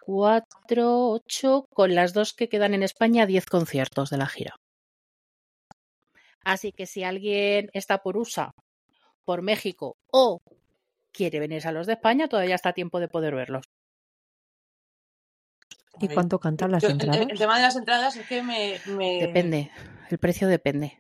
[0.03, 4.57] cuatro, ocho, con las dos que quedan en España, diez conciertos de la gira.
[6.45, 8.53] Así que si alguien está por USA,
[9.25, 10.41] por México o
[11.13, 13.65] quiere venirse a los de España, todavía está a tiempo de poder verlos.
[16.01, 17.21] ¿Y cuánto cantan las Yo- entradas?
[17.29, 18.81] El, tema de las entradas es que me.
[18.87, 19.71] me- Depende,
[20.09, 20.99] el precio depende.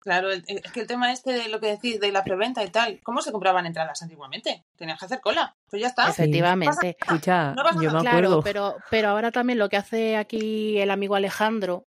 [0.00, 2.68] Claro, el- es que el tema este de lo que decís, de la preventa y
[2.68, 4.66] tal, ¿cómo se compraban entradas antiguamente?
[4.76, 5.56] Tenías que hacer cola.
[5.70, 6.04] Pues ya está.
[6.12, 6.22] Sí.
[6.22, 6.96] Efectivamente.
[7.00, 8.02] Escucha, No yo me acuerdo.
[8.02, 11.86] Claro, pero, pero ahora también lo que hace aquí el amigo Alejandro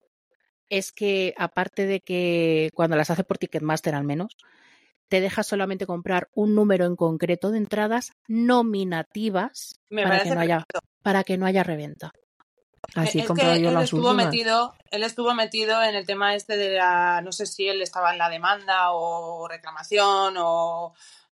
[0.69, 4.37] es que, aparte de que cuando las hace por Ticketmaster al menos,
[5.09, 10.67] te deja solamente comprar un número en concreto de entradas nominativas para que, no haya,
[11.03, 12.13] para que no haya reventa.
[12.95, 14.27] Así es comprado que yo él las estuvo últimas.
[14.27, 18.13] metido, él estuvo metido en el tema este de la, no sé si él estaba
[18.13, 20.95] en la demanda o reclamación o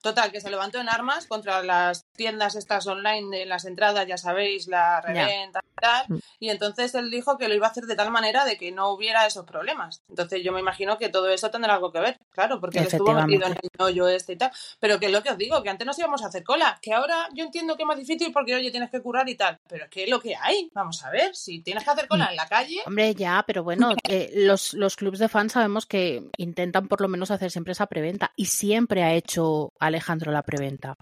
[0.08, 4.16] total que se levantó en armas contra las tiendas estas online de las entradas, ya
[4.16, 6.18] sabéis, la reventa y tal, Mm.
[6.40, 8.90] y entonces él dijo que lo iba a hacer de tal manera de que no
[8.90, 10.02] hubiera esos problemas.
[10.08, 13.12] Entonces yo me imagino que todo eso tendrá algo que ver, claro, porque él estuvo
[13.12, 15.68] metido en el hoyo este y tal, pero que es lo que os digo, que
[15.70, 18.54] antes nos íbamos a hacer cola, que ahora yo entiendo que es más difícil porque
[18.54, 21.10] oye, tienes que curar y tal, pero es que es lo que hay, vamos a
[21.10, 24.72] ver, si tienes que hacer cola en la calle, Hombre, ya, pero bueno, eh, los,
[24.74, 28.46] los clubs de fans sabemos que intentan por lo menos hacer siempre esa preventa y
[28.46, 30.94] siempre ha hecho Alejandro la preventa.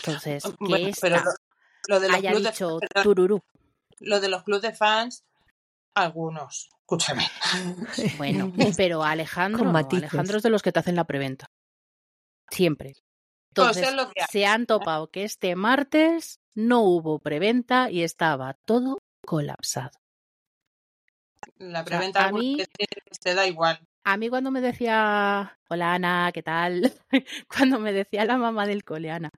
[0.00, 1.30] Entonces, que Bueno, esta pero lo,
[1.88, 3.40] lo de los haya de dicho fans, tururú.
[4.00, 5.24] lo de los clubs de fans,
[5.94, 7.26] algunos, escúchame.
[8.18, 9.78] Bueno, pero Alejandro, no.
[9.78, 11.50] Alejandro es de los que te hacen la preventa.
[12.50, 12.94] Siempre.
[13.50, 13.88] Entonces,
[14.30, 19.90] se han topado que este martes no hubo preventa y estaba todo colapsado.
[21.58, 22.64] La sea, preventa a algunas mí-
[23.22, 23.78] te da igual.
[24.04, 26.92] A mí cuando me decía, hola Ana, ¿qué tal?
[27.48, 29.30] cuando me decía la mamá del cole, Ana,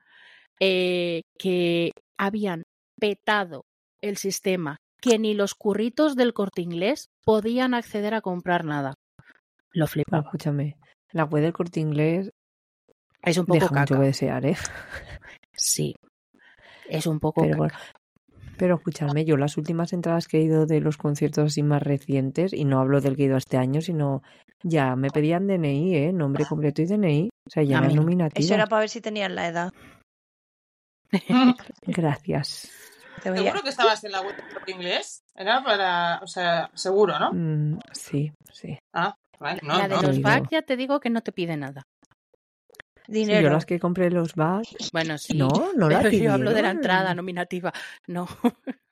[0.60, 2.64] eh, que habían
[2.98, 3.64] petado
[4.00, 8.94] el sistema, que ni los curritos del corte inglés podían acceder a comprar nada.
[9.72, 10.22] Lo Bueno, flipaba.
[10.24, 10.76] escúchame,
[11.12, 12.30] la web del corte inglés
[13.22, 14.00] Es un poco deja mucho caca.
[14.00, 14.56] que desear, ¿eh?
[15.52, 15.94] Sí.
[16.88, 17.78] Es un poco Pero caca.
[18.58, 22.52] Pero escuchadme, yo las últimas entradas que he ido de los conciertos así más recientes,
[22.54, 24.22] y no hablo del que he ido este año, sino
[24.62, 26.12] ya me pedían DNI, ¿eh?
[26.12, 27.28] Nombre completo y DNI.
[27.46, 28.02] O sea, ya A las mí no.
[28.02, 28.44] nominativas.
[28.44, 29.72] Eso era para ver si tenían la edad.
[31.86, 32.70] Gracias.
[33.22, 35.22] ¿Seguro que estabas en la web de inglés?
[35.34, 37.32] Era para, o sea, seguro, ¿no?
[37.32, 38.78] Mm, sí, sí.
[38.94, 40.02] Ah, vale, no, la de no.
[40.02, 41.82] Los bags ya te digo que no te pide nada.
[43.06, 43.42] Sí, Dinero.
[43.48, 45.36] yo las que compré los bags, Bueno, sí.
[45.38, 47.72] no, no la pero yo hablo de la entrada nominativa.
[48.06, 48.26] No.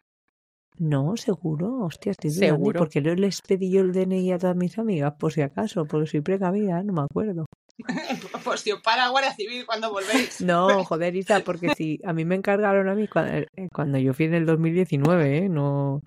[0.78, 2.46] No, seguro, hostia, estoy dudando.
[2.46, 2.78] ¿Y Seguro.
[2.78, 5.14] por qué no les pedí yo el DNI a todas mis amigas?
[5.18, 7.46] Por si acaso, porque soy precavida, no me acuerdo.
[8.44, 10.40] Pues si os para Guardia Civil cuando volvéis.
[10.40, 14.26] No, joder, Isa, porque si a mí me encargaron a mí cuando, cuando yo fui
[14.26, 15.48] en el 2019, ¿eh?
[15.48, 16.00] No...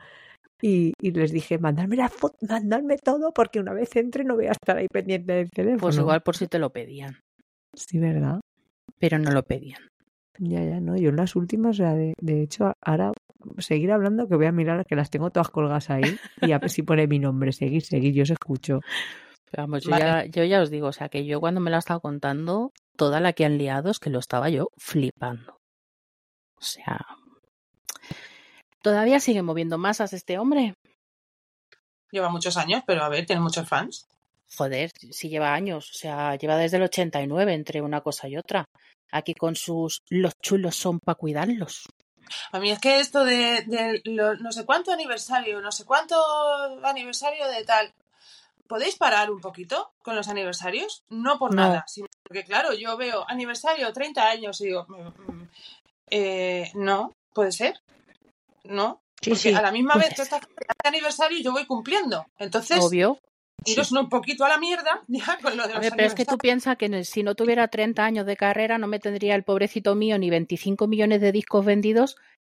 [0.62, 4.48] Y, y les dije, mandadme la foto, mandadme todo, porque una vez entre no voy
[4.48, 5.82] a estar ahí pendiente del teléfono.
[5.82, 7.20] Pues igual por si te lo pedían.
[7.76, 8.40] Sí, ¿verdad?
[8.98, 9.82] Pero no lo pedían.
[10.40, 10.98] Ya, ya, no.
[10.98, 13.12] Yo en las últimas, o sea, de, de hecho, ahora
[13.60, 16.70] seguir hablando que voy a mirar que las tengo todas colgadas ahí y a ver
[16.70, 17.52] si pone mi nombre.
[17.52, 18.82] Seguir, seguir, yo os escucho.
[19.50, 20.04] Pero Vamos, yo, Vale.
[20.04, 22.72] ya, yo ya os digo, o sea, que yo cuando me lo he estado contando,
[22.96, 25.60] toda la que han liado es que lo estaba yo flipando.
[26.56, 27.06] O sea,
[28.82, 30.74] todavía sigue moviendo masas este hombre.
[32.12, 34.08] Lleva muchos años, pero a ver, tiene muchos fans.
[34.56, 38.66] Joder, si lleva años, o sea, lleva desde el 89 entre una cosa y otra.
[39.12, 41.84] Aquí con sus los chulos son para cuidarlos.
[42.52, 46.16] A mí es que esto de, de lo- no sé cuánto aniversario, no sé cuánto
[46.84, 47.94] aniversario de tal.
[48.68, 51.04] ¿Podéis parar un poquito con los aniversarios?
[51.10, 51.62] No por No.
[51.62, 55.50] nada, sino porque, claro, yo veo aniversario 30 años y digo, mm, mm,
[56.10, 57.80] eh, no, puede ser.
[58.66, 59.54] No, Sí, porque sí.
[59.56, 62.26] a la misma Puede vez que está este aniversario yo voy cumpliendo.
[62.38, 63.20] Entonces, Obvio.
[63.66, 66.26] Iros un poquito a la mierda ya con lo de los Hombre, pero es que
[66.26, 69.96] tú piensas que si no tuviera 30 años de carrera no me tendría el pobrecito
[69.96, 72.16] mío ni 25 millones de discos vendidos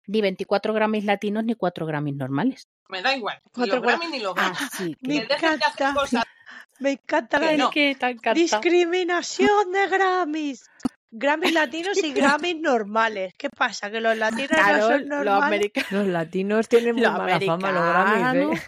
[0.07, 2.67] Ni 24 Grammys latinos ni 4 Grammys normales.
[2.89, 3.39] Me da igual.
[3.45, 4.55] Ni Cuatro los Grammy ni los Grammy.
[4.59, 5.27] Así Me que.
[5.27, 5.93] De hacer encanta.
[5.93, 6.23] cosas.
[6.79, 7.71] Me encanta la no.
[8.33, 10.65] discriminación de Grammys.
[11.11, 13.33] Grammys latinos y Grammys normales.
[13.37, 13.91] ¿Qué pasa?
[13.91, 15.43] ¿Que los latinos no Claro, son los normales?
[15.47, 15.91] americanos.
[15.91, 18.59] Los latinos tienen muy Los mala fama, los Grammys.
[18.59, 18.63] ¿eh?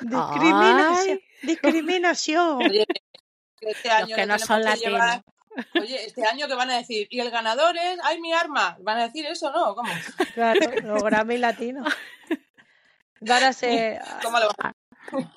[0.00, 1.20] Discriminación.
[1.42, 2.56] Discriminación.
[2.64, 2.84] Oye,
[3.58, 5.24] que este Los año que no son que llevar- latinos.
[5.80, 8.76] Oye, este año que van a decir, y el ganador es, ¡ay, mi arma!
[8.82, 9.74] ¿Van a decir eso no?
[9.74, 9.90] ¿Cómo?
[10.34, 11.88] Claro, los Grammys latinos.
[13.30, 13.98] Ahora se.
[14.22, 14.74] ¿Cómo lo van?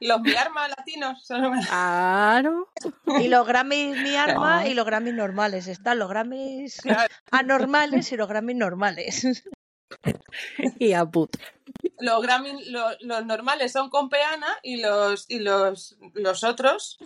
[0.00, 2.72] Los mi arma latinos son los Claro.
[3.20, 5.68] Y los Grammys mi arma y los Grammys normales.
[5.68, 7.08] Están los Grammys Claro.
[7.30, 9.44] anormales y los Grammys normales.
[10.80, 11.36] Y a put.
[11.98, 16.98] Los Grammy, lo- los normales son con peana y los y los, los otros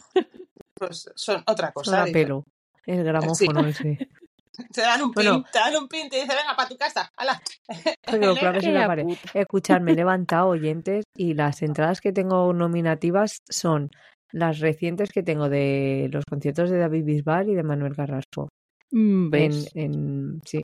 [0.74, 2.04] pues son otra cosa.
[2.04, 2.44] Son pelo.
[2.84, 3.98] El gramófono ese.
[4.72, 5.34] Te dan un Bueno.
[5.34, 7.42] pin, te dan un pin, te dicen, venga, para tu casa, hala.
[8.06, 9.02] Que lo claves en Qué la a pared.
[9.04, 9.18] put.
[9.34, 13.90] Escuchad, me he levantado oyentes y las entradas que tengo nominativas son
[14.32, 18.48] las recientes que tengo de los conciertos de David Bisbal y de Manuel Carrasco.
[18.92, 19.70] Mm, En, ¿Ves?
[19.74, 20.62] en, sí.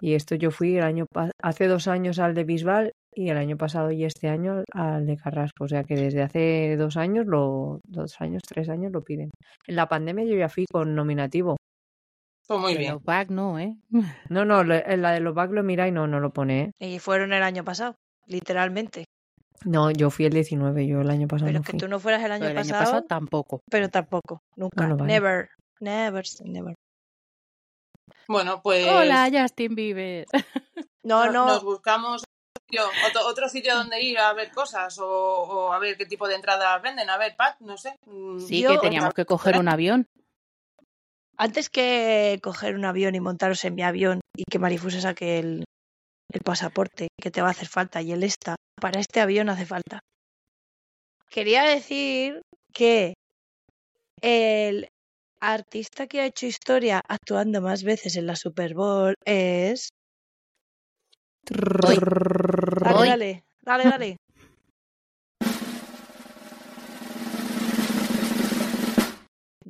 [0.00, 1.06] Y esto yo fui el año
[1.42, 5.16] hace dos años al de Bisbal y el año pasado y este año al de
[5.16, 5.64] Carrasco.
[5.64, 9.30] O sea que desde hace dos años, lo, dos años, tres años lo piden.
[9.66, 11.56] En la pandemia yo ya fui con nominativo.
[12.46, 12.98] Pues muy bien.
[13.04, 13.76] back no, ¿eh?
[14.30, 16.72] No, no, en la de los back lo mira y no, no lo pone.
[16.80, 16.94] ¿eh?
[16.94, 17.94] Y fueron el año pasado,
[18.26, 19.04] literalmente.
[19.64, 21.78] No, yo fui el 19, yo el año pasado Pero no que fui.
[21.78, 23.60] tú no fueras el año, Pero el año pasado, pasado tampoco.
[23.70, 24.40] pero tampoco.
[24.56, 24.88] Nunca.
[24.88, 25.50] Never.
[25.80, 26.74] Never, never.
[28.30, 30.26] Bueno, pues Hola, Justin Bieber.
[31.02, 31.46] No, no- no.
[31.46, 32.22] nos buscamos
[32.68, 36.28] sitio- otro, otro sitio donde ir a ver cosas o, o a ver qué tipo
[36.28, 37.08] de entradas venden.
[37.10, 37.96] A ver, Pat, no sé.
[38.06, 40.06] Mm, Sí, Yo- que teníamos que coger un avión.
[41.38, 45.64] Antes que coger un avión y montaros en mi avión y que Marifusa saque el,
[46.32, 49.64] el pasaporte que te va a hacer falta y el esta, para este avión hace
[49.66, 50.00] falta.
[51.30, 52.42] Quería decir
[52.74, 53.14] que
[54.20, 54.86] el
[55.40, 59.90] artista que ha hecho historia actuando más veces en la Super Bowl es...
[61.48, 61.98] Dale,
[62.94, 63.08] Hoy.
[63.08, 64.16] dale, dale, dale.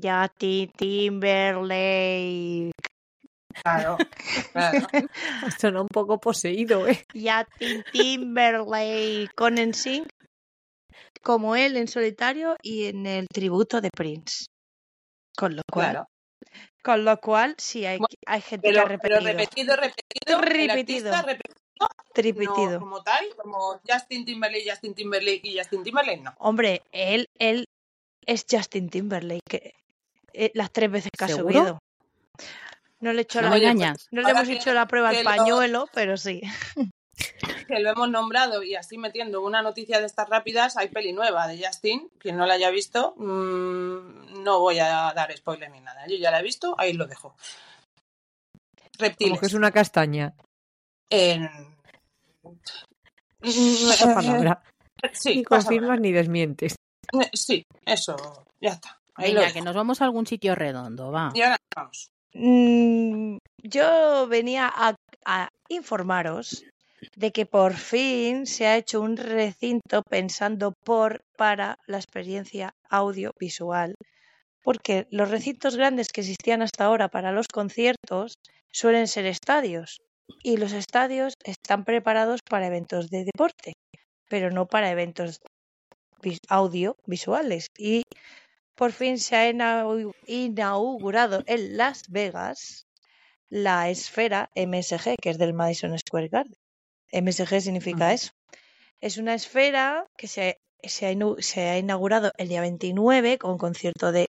[0.02, 2.72] Justin Timberlake.
[3.62, 3.98] Claro,
[4.52, 4.86] claro.
[5.60, 7.04] Suena un poco poseído, ¿eh?
[7.12, 10.08] Justin Timberlake con NSYNC
[11.22, 14.46] como él en solitario y en el tributo de Prince.
[15.40, 16.08] Con lo cual, claro.
[16.82, 19.74] con lo cual sí hay, Bueno, hay gente que ha Pero, pero repetido.
[19.76, 20.38] repetido, repetido.
[20.40, 21.12] Repetido.
[21.14, 21.56] artista repetido,
[22.12, 22.70] tripitido.
[22.72, 26.34] no como tal, como Justin Timberlake, Justin Timberlake y Justin Timberlake, no.
[26.38, 27.64] Hombre, él, él
[28.26, 29.74] es Justin Timberlake, que,
[30.34, 31.58] eh, las tres veces que ha ¿Seguro?
[31.58, 31.78] subido.
[33.00, 35.88] No le, he hecho No la, no le hemos hecho la prueba al lo- pañuelo,
[35.94, 36.42] pero sí.
[37.68, 41.46] Que lo hemos nombrado y así metiendo una noticia de estas rápidas, hay peli nueva
[41.46, 46.06] de Justin, quien no la haya visto, mm, no voy a dar spoiler ni nada,
[46.08, 47.34] yo ya la he visto, ahí lo dejo.
[48.98, 49.30] Reptiles.
[49.30, 50.34] Como que es una castaña.
[51.10, 51.48] En-
[53.42, 54.62] Esa palabra.
[55.14, 56.74] Sí, Ni confirmas ni desmientes.
[57.10, 57.30] palabra.
[57.32, 59.00] Sí, eso, ya está.
[59.14, 61.30] Ahí Venga, que nos vamos a algún sitio redondo, va.
[61.34, 62.10] Y ahora vamos.
[62.34, 66.64] Mm, yo venía a, a informaros
[67.16, 73.94] de que por fin se ha hecho un recinto pensando por para la experiencia audiovisual.
[74.62, 78.34] Porque los recintos grandes que existían hasta ahora para los conciertos
[78.72, 80.00] suelen ser estadios.
[80.42, 83.72] Y los estadios están preparados para eventos de deporte,
[84.28, 85.40] pero no para eventos
[86.22, 87.66] vis- audiovisuales.
[87.78, 88.02] Y
[88.76, 92.86] por fin se ha inau- inaugurado en Las Vegas
[93.50, 96.59] la esfera MSG, que es del Madison Square Garden.
[97.12, 98.30] MSG significa eso.
[99.00, 103.58] Es una esfera que se, se, ha, inu- se ha inaugurado el día 29 con
[103.58, 104.26] concierto de...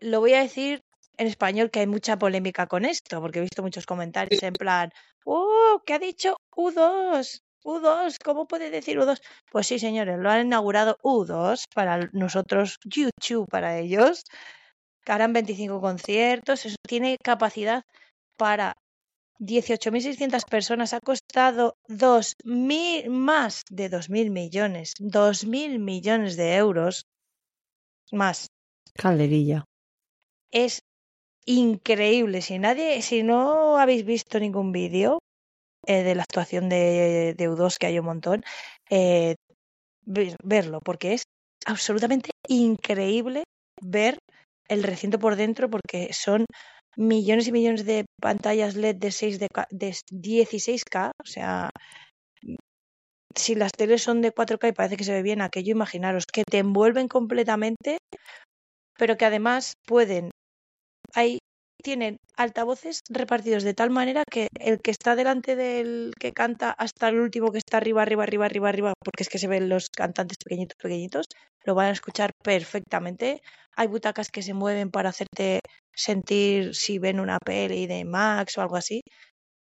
[0.00, 0.80] Lo voy a decir
[1.16, 4.90] en español que hay mucha polémica con esto, porque he visto muchos comentarios en plan,
[5.24, 5.80] ¡Oh!
[5.86, 7.38] ¿Qué ha dicho U2?
[7.64, 9.20] U2, ¿cómo puede decir U2?
[9.50, 14.24] Pues sí, señores, lo han inaugurado U2 para nosotros, YouTube para ellos.
[15.04, 17.82] que Harán 25 conciertos, eso tiene capacidad
[18.36, 18.74] para
[19.38, 27.04] 18.600 personas, ha costado 2.000, más de 2.000 millones, 2.000 millones de euros
[28.12, 28.48] más.
[28.94, 29.64] Calderilla.
[30.52, 30.80] Es
[31.46, 32.42] increíble.
[32.42, 35.18] Si nadie, si no habéis visto ningún vídeo
[35.86, 38.44] eh, de la actuación de, de U2, que hay un montón,
[38.90, 39.36] eh,
[40.06, 41.24] ver- verlo, porque es
[41.66, 43.44] absolutamente increíble
[43.82, 44.18] ver
[44.68, 46.46] el recinto por dentro, porque son
[46.96, 51.70] millones y millones de pantallas LED de, 6 de, de 16K, o sea,
[53.34, 56.44] si las teles son de 4K y parece que se ve bien aquello, imaginaros que
[56.44, 57.98] te envuelven completamente,
[58.96, 60.30] pero que además pueden,
[61.14, 61.38] hay,
[61.82, 67.08] tienen altavoces repartidos de tal manera que el que está delante del que canta hasta
[67.08, 69.90] el último que está arriba, arriba, arriba, arriba, arriba, porque es que se ven los
[69.90, 71.26] cantantes pequeñitos, pequeñitos,
[71.64, 73.42] lo van a escuchar perfectamente.
[73.76, 75.60] Hay butacas que se mueven para hacerte
[75.94, 79.00] sentir si ven una peli de Max o algo así.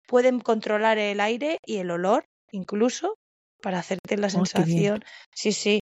[0.06, 3.14] Pueden controlar el aire y el olor, incluso,
[3.62, 5.04] para hacerte la Oh, sensación.
[5.34, 5.80] Sí, sí.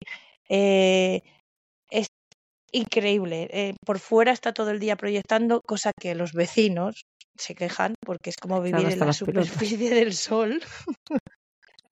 [0.48, 1.22] Eh,
[1.90, 2.06] es
[2.72, 3.48] increíble.
[3.50, 7.02] Eh, por fuera está todo el día proyectando, cosa que los vecinos
[7.36, 10.60] se quejan porque es como vivir en la superficie del sol.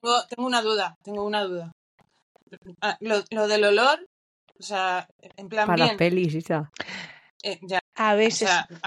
[0.03, 1.73] Tengo, tengo una duda, tengo una duda.
[2.81, 4.07] Ah, lo, lo del olor,
[4.59, 6.47] o sea, en plan Para bien, pelis.
[7.47, 8.17] Eh, ya, A o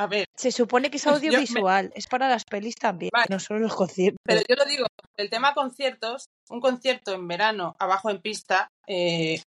[0.10, 3.28] ver, se supone que es me- audiovisual, es para las pelis también, Vale.
[3.30, 4.20] no solo los conciertos.
[4.26, 4.86] pero yo lo digo,
[5.18, 9.42] el tema conciertos, un concierto en verano, abajo en pista, eh.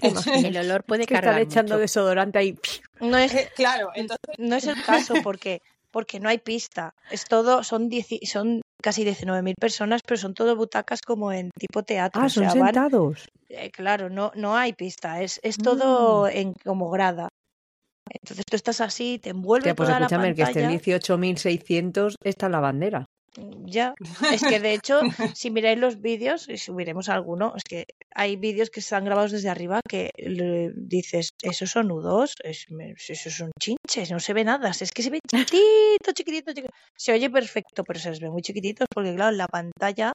[0.00, 1.80] El olor puede Que están cargar echando mucho.
[1.80, 2.58] desodorante ahí.
[3.00, 5.60] No es, eh, claro, entonces, no es el caso porque
[5.90, 6.92] porque no hay pista.
[7.10, 11.84] Es todo son dieci- son casi 19.000 personas, pero son todo butacas como en tipo
[11.84, 13.28] teatro, Ah, o son sea, van sentados.
[13.48, 15.62] eh, claro, no no hay pista, es es Mm.
[15.62, 17.28] todo en como grada.
[18.10, 20.70] Entonces tú estás así, te envuelve Hostia, pues toda la escúchame, el que esté en
[20.70, 20.98] pantalla.
[20.98, 23.06] 18.600 está en la bandera.
[23.64, 23.94] Ya,
[24.40, 25.00] es que de hecho,
[25.34, 29.48] si miráis los vídeos, y subiremos alguno, es que hay vídeos que están grabados desde
[29.48, 32.66] arriba que le dices, esos son nudos, es,
[33.08, 36.74] esos son chinches, no se ve nada, es que se ve chiquitito, chiquitito, chiquitito.
[36.96, 40.12] Se oye perfecto, pero se les ve muy chiquititos porque claro, en la pantalla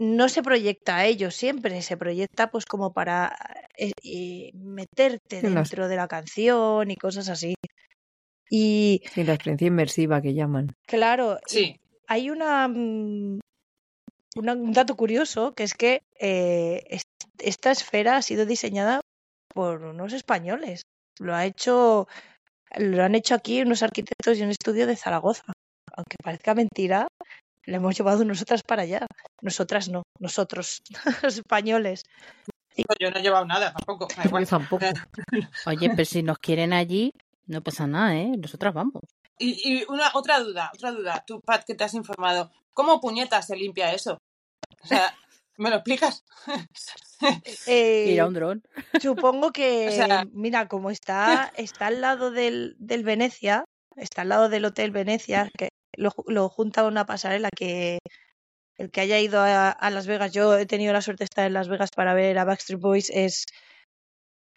[0.00, 3.36] no se proyecta a ellos siempre, se proyecta pues como para
[3.76, 7.54] eh, meterte dentro de la canción y cosas así.
[8.50, 10.72] Y Sí, la experiencia inmersiva que llaman.
[10.86, 11.76] claro, sí,
[12.08, 13.40] hay una, mm,
[14.36, 17.02] una- un dato curioso que es que eh, es-
[17.38, 19.00] esta esfera ha sido diseñada
[19.54, 20.82] por unos españoles.
[21.18, 22.08] Lo ha hecho,
[22.76, 25.52] lo han hecho aquí unos arquitectos y un estudio de Zaragoza.
[25.96, 27.06] Aunque parezca mentira,
[27.66, 29.06] la hemos llevado nosotras para allá.
[29.42, 30.82] Nosotras no, nosotros,
[31.22, 32.04] los españoles.
[32.98, 34.46] yo no he llevado nada tampoco, Yo igual.
[34.46, 34.84] tampoco.
[35.66, 37.12] Oye, pero si nos quieren allí,
[37.46, 38.32] no pasa nada, ¿eh?
[38.38, 39.02] Nosotras vamos.
[39.38, 43.46] Y, y una otra duda, otra duda, tú Pat que te has informado, ¿cómo puñetas
[43.46, 44.18] se limpia eso?
[44.82, 45.14] O sea,
[45.56, 46.24] ¿me lo explicas?
[47.66, 48.62] Eh, Ir a un dron.
[49.00, 53.64] Supongo que, sea- mira, como está, está al lado del, del Venecia,
[53.96, 55.68] está al lado del Hotel Venecia, que
[56.00, 58.00] lo, lo junta una pasarela que
[58.78, 61.46] el que haya ido a, a Las Vegas, yo he tenido la suerte de estar
[61.46, 63.46] en Las Vegas para ver a Backstreet Boys, es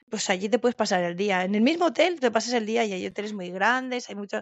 [0.09, 1.43] pues allí te puedes pasar el día.
[1.43, 4.41] En el mismo hotel te pasas el día y hay hoteles muy grandes, hay mucho.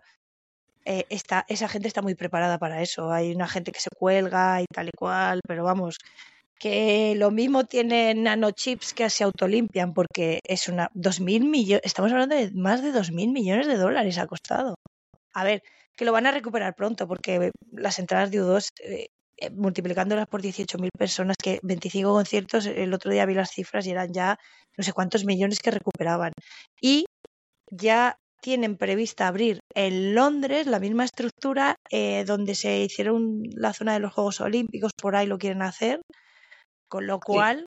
[0.86, 3.12] eh, está, esa gente está muy preparada para eso.
[3.12, 5.98] Hay una gente que se cuelga y tal y cual, pero vamos,
[6.60, 12.12] que lo mismo tienen nanochips que se autolimpian porque es una dos mil millones, estamos
[12.14, 14.76] hablando de más de dos mil millones de dólares ha costado.
[15.34, 15.64] A ver,
[15.96, 19.08] que lo van a recuperar pronto porque las entradas de U2 eh,
[19.38, 23.92] eh, multiplicándolas por 18.000 personas, que 25 conciertos, el otro día vi las cifras y
[23.92, 24.38] eran ya
[24.78, 26.32] no sé cuántos millones que recuperaban.
[26.80, 27.06] Y
[27.72, 33.94] ya tienen prevista abrir en Londres la misma estructura eh, donde se hicieron la zona
[33.94, 36.02] de los Juegos Olímpicos, por ahí lo quieren hacer,
[36.88, 37.66] con lo cual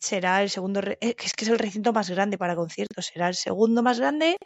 [0.00, 3.34] será el segundo, eh, es que es el recinto más grande para conciertos, será el
[3.34, 4.36] segundo más grande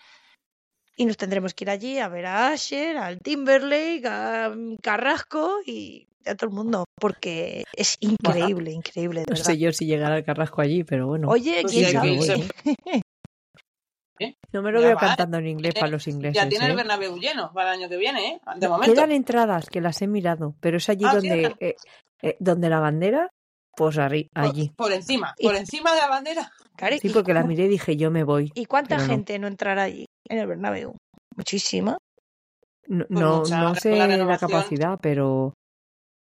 [0.99, 5.61] y nos tendremos que ir allí a ver a Asher, al Timberlake, a mm, Carrasco
[5.65, 9.45] y a todo el mundo, porque es increíble, increíble, de No verdad.
[9.45, 11.29] sé yo si llegará el Carrasco allí, pero bueno.
[11.29, 12.11] Oye, Pues quién sí, sabe.
[12.11, 12.51] aquí se-
[14.53, 16.35] No me lo Ya veo va, cantando en inglés eh, para los ingleses.
[16.43, 16.75] Ya tiene el ¿eh?
[16.77, 18.41] Bernabéu lleno para el año que viene, ¿eh?
[18.57, 18.93] De momento.
[18.93, 21.77] Quedan entradas que las he mirado, pero es allí Ah, donde, eh,
[22.23, 23.31] eh, donde la bandera,
[23.77, 24.71] pues Por- allí.
[24.77, 26.51] Por, encima, Y- por encima de la bandera.
[26.75, 28.51] Claro, Sí, ¿y, porque la miré y dije, yo me voy.
[28.55, 29.15] y cuánta pero no.
[29.15, 30.97] gente no entrará allí en el Bernabéu?
[31.37, 31.97] Muchísima.
[32.87, 35.53] No, Pues no, mucha, no sé la capacidad, pero,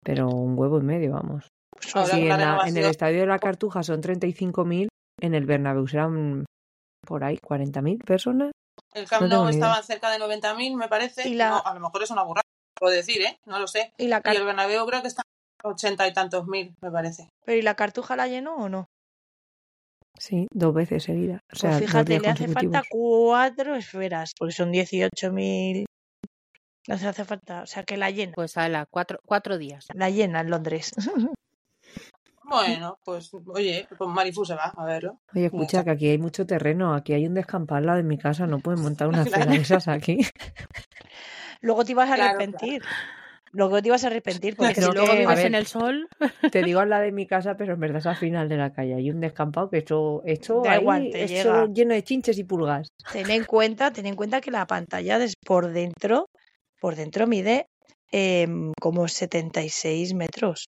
[0.02, 1.48] pero un huevo y medio, vamos.
[1.94, 4.88] Ahora con en, la la- en el estadio de la Cartuja son 35.000,
[5.20, 6.44] en el Bernabéu serán
[7.07, 8.50] por ahí 40.000 personas.
[8.94, 11.28] El Camp Nou estaban cerca de 90.000, me parece.
[11.28, 12.42] Y la- No, a lo mejor es una burrada,
[12.78, 13.36] puedo decir, ¿eh?
[13.46, 13.92] No lo sé.
[13.98, 15.22] ¿Y la, Y el Bernabéu creo que está
[15.62, 17.28] a 80 y tantos mil, me parece.
[17.44, 18.86] pero ¿y la cartuja la llenó o no?
[20.18, 21.40] Sí, dos veces seguidas.
[21.52, 25.84] O sea, pues dos fíjate, le hace falta cuatro esferas, porque son 18.000.
[26.86, 28.32] Le hace, hace falta, o sea que la llena.
[28.34, 29.86] Pues a la cuatro, cuatro días.
[29.94, 30.92] La llena en Londres.
[32.46, 35.18] Bueno, pues oye, pues Marifu se va a verlo.
[35.34, 38.18] Oye, escucha, que aquí hay mucho terreno, aquí hay un descampado al lado de mi
[38.18, 40.18] casa, no pueden montar una cena de esas aquí.
[41.62, 42.82] Luego te ibas a Claro, arrepentir.
[43.55, 46.09] Luego te ibas a arrepentir porque Si luego que- vives en el sol,
[46.52, 48.94] Te digo lado de mi casa, pero en verdad es al final de la calle.
[48.94, 51.66] Hay un descampado que esto, esto, Da ahí, igual, te esto llega.
[51.72, 52.88] lleno de chinches y pulgas.
[53.12, 56.26] ten en cuenta, ten en cuenta que la pantalla por dentro,
[56.80, 57.66] por dentro mide
[58.11, 60.66] em, como 76 metros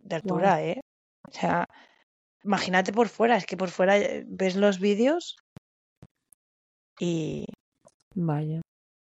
[0.00, 0.80] de altura, ¿eh?
[1.28, 1.64] O sea,
[2.44, 5.36] imagínate por fuera, es que por fuera eh, ves los vídeos
[6.98, 7.44] y
[8.14, 8.60] Vaya.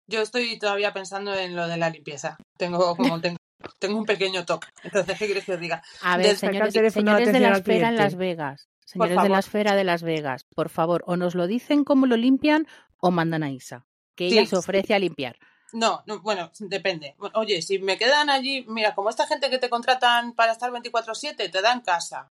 [0.08, 2.38] Yo estoy todavía pensando en lo de la limpieza.
[2.56, 3.38] Tengo como tengo,
[3.78, 4.68] tengo un pequeño toque.
[4.82, 5.82] Entonces, ¿qué quieres que os diga?
[6.02, 7.96] a ver, Desde señores, señores de la esfera en.
[7.96, 11.84] Las Vegas, señores de la esfera de Las Vegas, por favor, o nos lo dicen
[11.84, 13.86] cómo lo limpian o mandan a Isa,
[14.16, 15.36] que ella se ofrece a limpiar.
[15.72, 17.14] No, no, bueno, depende.
[17.34, 21.50] Oye, si me quedan allí, mira, como esta gente que te contratan para estar 24/7,
[21.50, 22.32] te dan casa.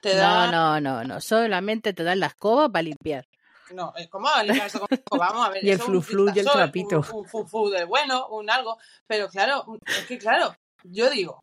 [0.00, 3.26] Te No, no, no, no, solamente te dan la escoba para limpiar.
[3.72, 5.64] No, eh, ¿cómo limpiar eso con Vamos a ver.
[5.64, 7.00] Y el flu-flu y el trapito.
[7.12, 8.78] Un, un flu-flu del bueno, un algo.
[9.06, 10.54] Pero claro, es que claro,
[10.84, 11.42] yo digo,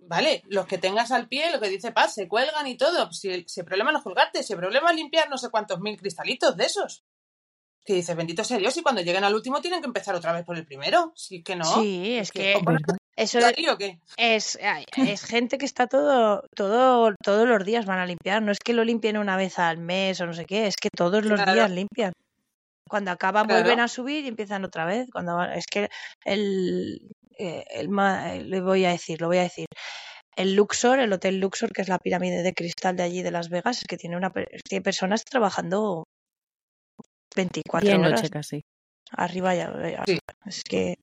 [0.00, 3.12] vale, los que tengas al pie, lo que dice Paz, se cuelgan y todo.
[3.12, 5.80] Si el, si problema no es colgarte, si el problema es limpiar no sé cuántos
[5.80, 7.04] mil cristalitos de esos.
[7.84, 10.44] Que dices, bendito sea Dios, y cuando lleguen al último tienen que empezar otra vez
[10.44, 11.12] por el primero.
[11.14, 11.64] Sí que no.
[11.64, 12.60] sí, es que.
[13.20, 13.98] Eso ¿Yo ahí o qué?
[14.16, 14.58] es,
[14.96, 18.42] es gente que está todo, todo, todos los días van a limpiar.
[18.42, 20.88] No es que lo limpien una vez al mes o no sé qué, es que
[20.90, 21.54] todos los Claro.
[21.54, 22.12] días limpian.
[22.88, 23.62] Cuando acaban Claro.
[23.62, 25.08] vuelven a subir y empiezan otra vez.
[25.12, 25.88] Cuando va- es que
[26.24, 29.66] el, eh, el ma- eh, le voy a decir, lo voy a decir.
[30.36, 33.48] El Luxor, el Hotel Luxor, que es la pirámide de cristal de allí de Las
[33.48, 36.04] Vegas, es que tiene una per- tiene personas trabajando
[37.36, 38.60] 24 Día y horas noche casi.
[39.10, 39.72] arriba ya.
[39.90, 40.18] ya- Sí.
[40.46, 40.94] Es que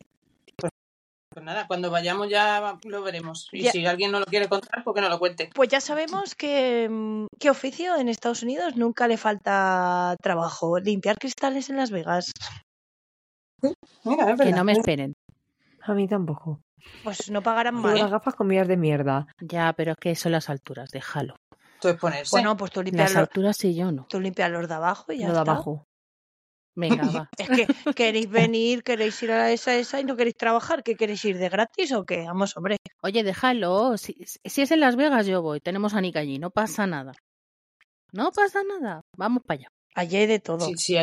[1.35, 3.49] Pues nada, cuando vayamos ya lo veremos.
[3.51, 3.73] Y Ya.
[3.73, 5.49] si alguien no lo quiere contar, pues que no lo cuente.
[5.53, 10.79] Pues ya sabemos que, mm, que oficio en Estados Unidos nunca le falta trabajo.
[10.79, 12.31] Limpiar cristales en Las Vegas.
[14.05, 15.13] Mira, es Que no me esperen.
[15.81, 16.61] A mí tampoco.
[17.03, 17.97] Pues no pagarán mal.
[17.97, 19.27] las gafas comidas de mierda.
[19.41, 21.35] Ya, pero es que son las alturas, déjalo.
[21.73, 22.29] Entonces ponerse.
[22.31, 24.05] Bueno, pues tú limpias, Las los, alturas sí, yo no.
[24.07, 25.51] tú limpias los de abajo y ya Lo de está.
[25.51, 25.83] abajo.
[26.75, 27.29] Venga, va.
[27.37, 30.83] Es que queréis venir, queréis ir a esa, esa y no queréis trabajar.
[30.83, 32.23] ¿Qué queréis ir de gratis o qué?
[32.25, 32.77] Vamos, hombre.
[33.01, 33.97] Oye, déjalo.
[33.97, 35.61] Si, si es en Las Vegas, yo voy.
[35.61, 36.37] Tenemos a Nick allí.
[36.39, 37.13] No pasa nada.
[38.11, 39.01] No pasa nada.
[39.17, 39.67] Vamos para allá.
[39.95, 40.65] Allí hay de todo.
[40.65, 40.97] Sí, sí,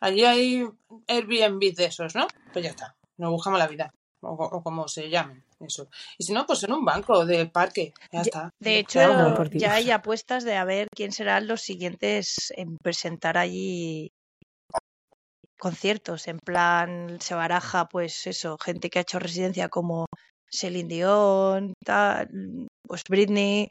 [0.00, 0.68] allí, hay
[1.06, 2.26] Airbnb de esos, ¿no?
[2.52, 2.96] Pues ya está.
[3.16, 3.92] Nos buscamos la vida.
[4.20, 5.44] O, o como se llamen.
[5.60, 5.88] Eso.
[6.18, 7.92] Y si no, pues en un banco del parque.
[8.12, 8.50] Ya, Ya- está.
[8.60, 9.00] De hecho,
[9.52, 14.12] ya hay apuestas de a ver quién serán los siguientes en presentar allí
[15.58, 16.28] conciertos.
[16.28, 20.06] En plan, se baraja, pues eso, gente que ha hecho residencia como
[20.50, 22.28] Celine Dion, tal,
[22.86, 23.70] pues Britney,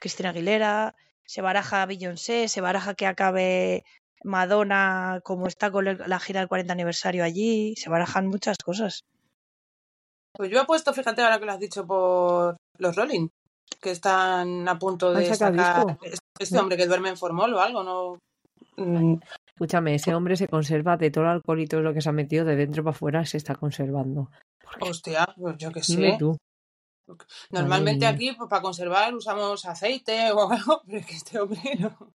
[0.00, 0.94] Cristina Aguilera.
[1.26, 3.84] Se baraja Beyoncé, se baraja que acabe
[4.24, 7.74] Madonna, como está con la gira del 40 aniversario allí.
[7.76, 9.02] Se barajan muchas cosas.
[10.36, 13.28] Pues yo he puesto, fíjate ahora que lo has dicho por los Rolling,
[13.80, 16.04] que están a punto de ¿Han sacado sacar disco?
[16.04, 18.18] este- este hombre que duerme en formol o algo, ¿no?
[19.58, 22.12] Escúchame, ese hombre se conserva de todo el alcohol y todo lo que se ha
[22.12, 24.30] metido de dentro para afuera, se está conservando.
[24.80, 26.16] Hostia, pues yo Dime sé.
[26.16, 26.36] tú.
[27.50, 32.12] Normalmente aquí, pues, para conservar, usamos aceite o algo, pero es que este hombre no,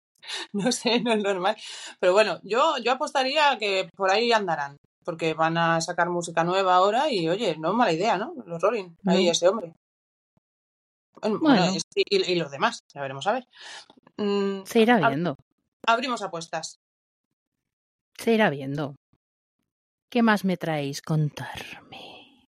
[0.54, 1.58] no sé, no es normal.
[2.00, 6.76] Pero bueno, yo, yo apostaría que por ahí andarán, porque van a sacar música nueva
[6.76, 8.34] ahora y, oye, no es mala idea, ¿no?
[8.46, 9.74] Los Rolling, ahí ese hombre.
[11.22, 11.66] Bueno,
[11.96, 13.48] y, y los demás, ya veremos a ver.
[14.16, 15.36] Mm, Se irá ab- viendo.
[15.86, 16.78] abrimos apuestas.
[18.18, 18.96] Se irá viendo.
[20.12, 22.46] ¿Qué más me traéis contarme?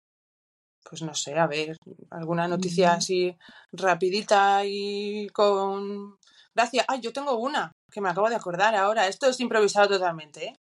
[0.89, 1.77] Pues no sé, a ver,
[2.09, 2.97] alguna noticia Mm.
[2.97, 3.37] así
[3.73, 6.17] rapidita y con
[6.55, 6.85] gracia.
[6.87, 9.07] Ay, yo tengo una que me acabo de acordar ahora.
[9.07, 10.55] Esto es improvisado totalmente, ¿eh?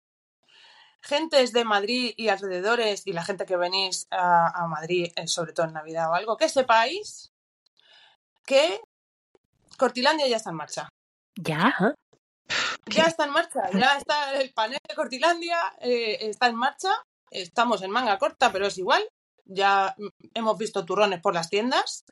[1.03, 5.53] Gentes de Madrid y alrededores y la gente que venís a, a Madrid, eh, sobre
[5.53, 7.31] todo en Navidad o algo, que sepáis
[8.45, 8.81] que
[9.79, 10.89] Cortilandia ya está en marcha.
[11.37, 11.95] ¿Ya?
[12.95, 16.91] Ya está en marcha, ya está el panel de Cortilandia, eh, está en marcha.
[17.31, 19.03] Estamos en manga corta, pero es igual.
[19.45, 19.95] Ya
[20.35, 22.05] hemos visto turrones por las tiendas.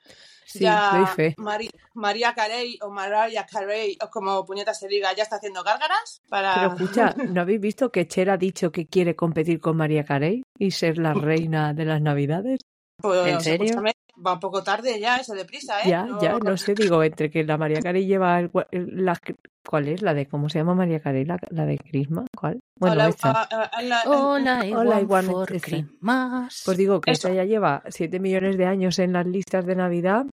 [0.47, 1.35] Sí, ya doy fe.
[1.39, 6.21] Mari- María Carey o Mariah Carey, o como puñeta se diga, ya está haciendo gárgaras
[6.29, 6.55] para.
[6.55, 10.43] Pero escucha, ¿no habéis visto que Cher ha dicho que quiere competir con María Carey
[10.59, 12.61] y ser la reina de las Navidades?
[13.01, 13.65] Pues, ¿En serio?
[13.67, 13.93] escúchame,
[14.25, 15.89] va un poco tarde ya, eso deprisa, ¿eh?
[15.89, 19.19] Ya, ya, no sé, digo, entre que la María Carey lleva el, la,
[19.69, 20.03] ¿cuál es?
[20.03, 21.25] La de, ¿cómo se llama María Carey?
[21.25, 22.61] La, la de Crisma, ¿cuál?
[22.79, 23.49] Bueno, Hola, esta.
[24.07, 25.47] Hola, Hola, igual, for.
[25.47, 26.63] Christmas.
[26.65, 27.29] Pues digo que Eso.
[27.29, 30.27] esta ya lleva 7 millones de años en las listas de Navidad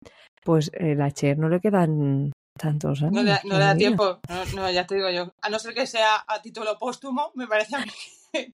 [0.44, 3.14] pues eh, la Cher no le quedan tantos años.
[3.14, 5.34] No le, no le da tiempo, no, no, ya te digo yo.
[5.42, 7.92] A no ser que sea a título póstumo, me parece a mí
[8.34, 8.54] que,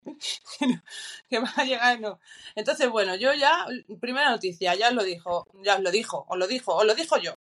[1.40, 2.20] no, va a llegar, no.
[2.56, 3.66] Entonces, bueno, yo ya,
[4.00, 6.96] primera noticia, ya os lo dijo, ya os lo dijo, os lo dijo, os lo
[6.96, 7.34] dijo yo,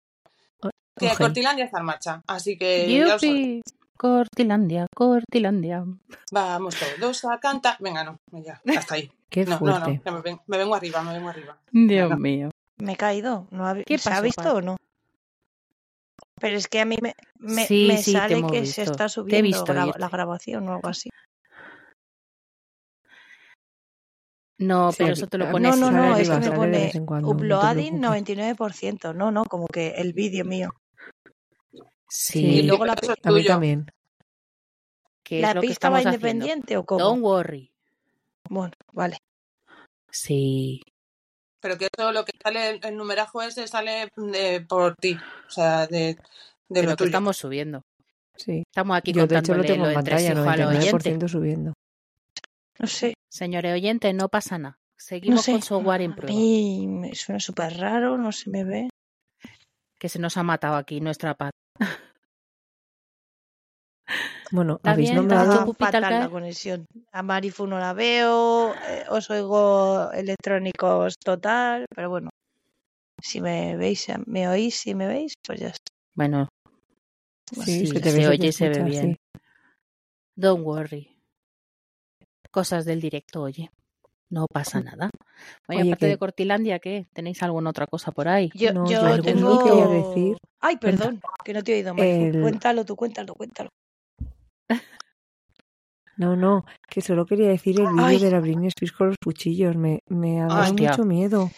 [0.99, 1.15] que.
[1.15, 3.61] Cortilandia está en marcha, así que ya os Yupi,
[3.97, 5.83] Cortilandia, Cortilandia.
[6.31, 7.77] vamos todos a cantar.
[7.79, 9.11] Venga, no, ya, hasta ahí.
[9.29, 10.01] Qué No, no, no, fuerte.
[10.03, 11.57] que me, ven- me vengo arriba, me vengo arriba.
[11.71, 12.15] Dios Venga.
[12.17, 12.49] mío.
[12.77, 13.47] Me he caído.
[13.51, 14.77] ¿No ha, ¿Qué ¿Se ha visto o no?
[16.39, 18.75] Pero es que a mí me, me, Sí, me sí, te sale que visto.
[18.75, 19.99] se está subiendo visto gra- irte.
[19.99, 21.09] la grabación o algo así.
[24.59, 25.77] No, Sí, pero eso te lo a- pones.
[25.77, 28.37] No, no, no, es arriba, que me pone no uploading preocupes.
[28.53, 29.13] 99%.
[29.13, 30.69] No, no, como que el vídeo mío.
[32.09, 33.47] Sí, Y luego la, Eso es A mí tuyo.
[33.47, 33.85] también.
[35.29, 36.15] es la que pista va haciendo.
[36.15, 37.03] independiente o cómo.
[37.03, 37.69] Don't worry.
[38.49, 39.17] Bueno, vale.
[40.09, 40.81] Sí.
[41.59, 45.15] Pero que eso, lo que sale, el, el numerajo ese sale de, por ti,
[45.47, 46.15] o sea, de,
[46.69, 47.07] de De lo que tuyo.
[47.09, 47.81] estamos subiendo.
[48.35, 48.63] Sí.
[48.71, 50.93] Estamos aquí Yo de hecho lo tengo en pantalla, entresijo a los oyentes.
[51.05, 51.73] 99% subiendo.
[52.79, 53.13] No sé.
[53.29, 54.77] Señores oyentes, no pasa nada.
[54.79, 55.51] No Seguimos sé.
[55.51, 56.33] con software en A prueba.
[56.35, 58.89] mí me suena súper raro, no se me ve.
[59.99, 61.51] Que se nos ha matado aquí nuestra paz.
[64.51, 65.73] Bueno, habéis nombrado...
[65.73, 66.85] fatal la conexión.
[67.11, 72.29] A Marifu no la veo, eh, os oigo electrónicos total, pero bueno.
[73.21, 75.91] Si me veis, me oís, si me veis, pues ya está.
[76.15, 76.47] Bueno,
[77.51, 79.11] Sí, sí, se te se oye te y se ve bien.
[79.13, 79.39] sí.
[80.37, 81.16] don't worry.
[82.57, 83.69] Cosas del directo, oye.
[84.31, 85.11] No pasa nada.
[85.67, 87.05] Oye, Oye, aparte que- de Cortilandia, ¿qué?
[87.13, 88.49] ¿Tenéis alguna otra cosa por ahí?
[88.55, 89.63] Yo, No, yo yo tengo.
[89.63, 91.93] quería decir- Ay, perdón, que no te he oído.
[92.03, 93.69] El- Cuéntalo tú, cuéntalo, cuéntalo.
[96.17, 99.75] No, no, que solo quería decir el vídeo de la Britney Spears con los cuchillos.
[99.75, 100.89] Me, me ha dado Hostia.
[100.89, 101.51] mucho miedo.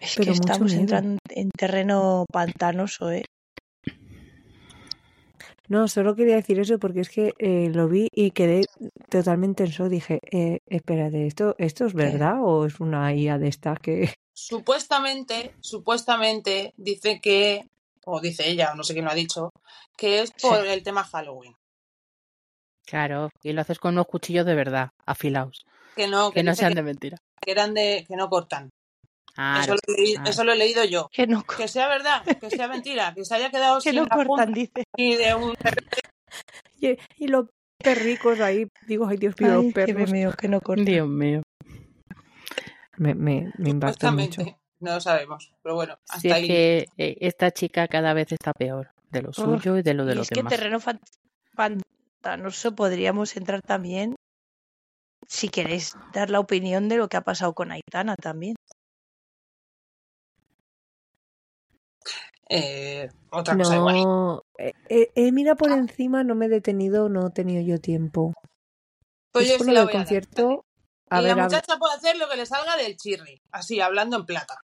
[0.00, 3.24] Es Pero que estamos entrando en terreno pantanoso, ¿eh?
[5.72, 8.66] No, solo quería decir eso porque es que eh, lo vi y quedé
[9.08, 9.88] totalmente en shock.
[9.88, 14.12] Dije, eh, espérate, ¿esto, ¿esto es verdad o es una IA de estas que...
[14.34, 17.66] Supuestamente, supuestamente dice que,
[18.04, 19.48] o dice ella, o no sé quién lo ha dicho,
[19.96, 20.68] que es por Sí.
[20.68, 21.54] el tema Halloween.
[22.86, 25.64] Claro, y lo haces con unos cuchillos de verdad, afilados.
[25.96, 27.16] Que no, que, Que no sean que, de mentira.
[27.40, 28.68] que eran de, que no cortan.
[29.34, 30.30] Claro, Eso, lo leí- claro.
[30.30, 31.08] eso lo he leído yo.
[31.12, 34.02] Que no, Que sea verdad, que sea mentira, que se haya quedado que sin no
[34.02, 34.84] la punta cortan, dice.
[34.96, 35.54] y de un
[36.80, 37.46] Y, y los
[37.78, 40.10] perricos ahí, digo, ay Dios mío, Ay, los Dios perros.
[40.12, 40.84] mío, que no cortan.
[40.84, 41.42] Dios mío.
[42.98, 44.42] Me, me, me impactó mucho.
[44.80, 46.46] No lo sabemos, pero bueno, hasta Si es ahí.
[46.46, 50.14] que eh, esta chica cada vez está peor de lo suyo y de lo de
[50.16, 50.50] los es que demás.
[50.52, 50.78] terreno
[51.54, 54.16] pantanoso podríamos entrar también
[55.28, 58.56] si queréis dar la opinión de lo que ha pasado con Aitana también.
[62.54, 63.94] Eh, otra cosa igual.
[64.02, 67.80] No, eh, eh, eh, mira por encima, no me he detenido, no he tenido yo
[67.80, 68.34] tiempo.
[69.30, 69.92] Pues yo sí la a dar.
[69.92, 70.64] concierto,
[71.08, 73.80] a y ver, la a- muchacha puede hacer lo que le salga del chirri, así,
[73.80, 74.58] hablando en plata.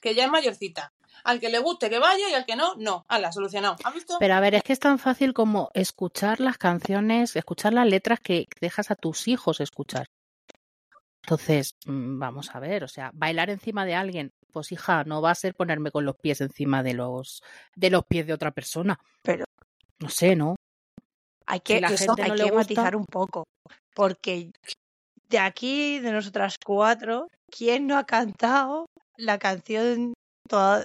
[0.00, 0.92] Que ya es mayorcita.
[1.24, 3.04] Al que le guste que vaya y al que no, no.
[3.08, 3.76] Hala, solucionado.
[3.84, 4.16] ¿Has visto?
[4.20, 8.20] Pero a ver, es que es tan fácil como escuchar las canciones, escuchar las letras
[8.20, 10.06] que dejas a tus hijos escuchar.
[11.26, 15.32] Entonces, mm, vamos a ver, o sea, bailar encima de alguien, pues hija, no va
[15.32, 17.42] a ser ponerme con los pies encima de los
[17.74, 18.96] de los pies de otra persona.
[19.22, 19.44] Pero
[20.00, 20.54] No sé, ¿no?
[21.48, 23.44] hay que, la eso gente hay no que gusta- matizar un poco.
[23.94, 24.50] Porque
[25.28, 30.14] de aquí, de nosotras cuatro, ¿quién no ha cantado la canción
[30.48, 30.84] toda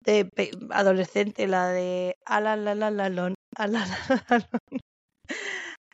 [0.00, 0.30] de
[0.70, 4.80] adolescente, la de ala la la la lon, ala la la la lon?